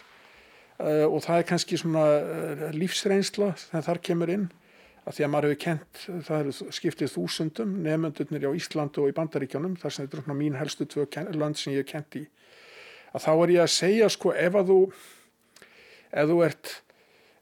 [0.79, 4.45] uh, og það er kannski svona uh, lífsreynsla þegar þar kemur inn
[5.03, 9.15] að því að maður hefur kent, það eru skiptið þúsundum nefnendurnir á Íslandu og í
[9.17, 12.23] Bandaríkjónum þar sem þetta er svona mín helstu tvö land sem ég hef kent í.
[13.11, 14.77] Að þá er ég að segja sko ef að þú
[16.13, 16.71] ef þú ert,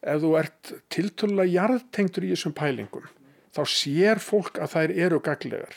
[0.02, 3.10] ert tiltölulega jarðtengtur í þessum pælingum
[3.56, 5.76] þá sér fólk að þær eru gaglegar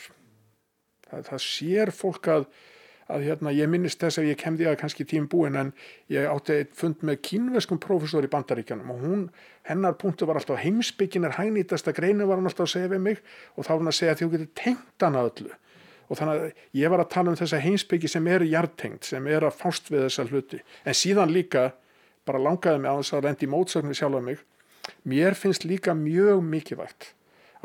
[1.09, 2.47] það, það sér fólk að
[3.11, 5.67] að hérna, ég minnist þess að ég kemdi að kannski tím búin en
[6.09, 9.27] ég átti fund með kínveskum prófessor í bandaríkjanum og hún,
[9.69, 13.03] hennar punktu var alltaf heimsbyggin er hægnítast að greinu var hann alltaf að segja við
[13.05, 13.21] mig
[13.53, 15.53] og þá var hann að segja að þú getur tengt hana öllu.
[16.05, 19.45] Og þannig að ég var að tala um þessa heimsbyggi sem er hjartengt, sem er
[19.45, 20.61] að fást við þessa hluti.
[20.85, 21.71] En síðan líka
[22.25, 24.43] bara langaði mig á þess að rendi mótsögnu sjálf af mig
[25.05, 27.13] mér finnst líka mjög mikilvægt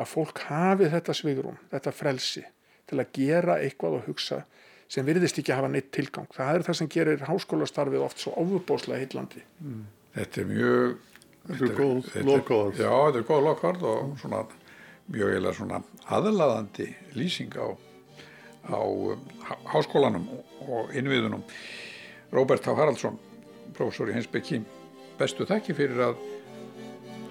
[0.01, 2.45] að fólk hafi þetta svigrum, þetta frelsi
[2.89, 4.45] til að gera eitthvað og hugsa
[4.91, 6.27] sem virðist ekki að hafa neitt tilgang.
[6.35, 9.45] Það er það sem gerir háskólastarfið oft svo ofubóslega heillandi.
[9.63, 9.85] Mm.
[10.17, 10.97] Þetta er mjög...
[11.51, 12.81] Þetta er góð lokaord.
[12.81, 14.41] Já, þetta er góð lokaord og svona
[15.11, 15.79] mjög eiginlega svona
[16.17, 17.69] aðlaðandi lýsing á,
[18.67, 19.23] á um,
[19.71, 20.27] háskólanum
[20.67, 21.47] og innviðunum.
[22.35, 22.75] Róbert H.
[22.79, 23.17] Haraldsson,
[23.77, 24.61] professor í Hinsbyggi,
[25.21, 26.21] bestu þekki fyrir að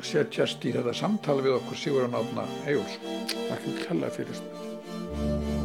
[0.06, 3.00] setjast í þetta samtali við okkur Sigurðan Átna Egil's.
[3.50, 5.59] Takk fyrir kella fyrir þetta.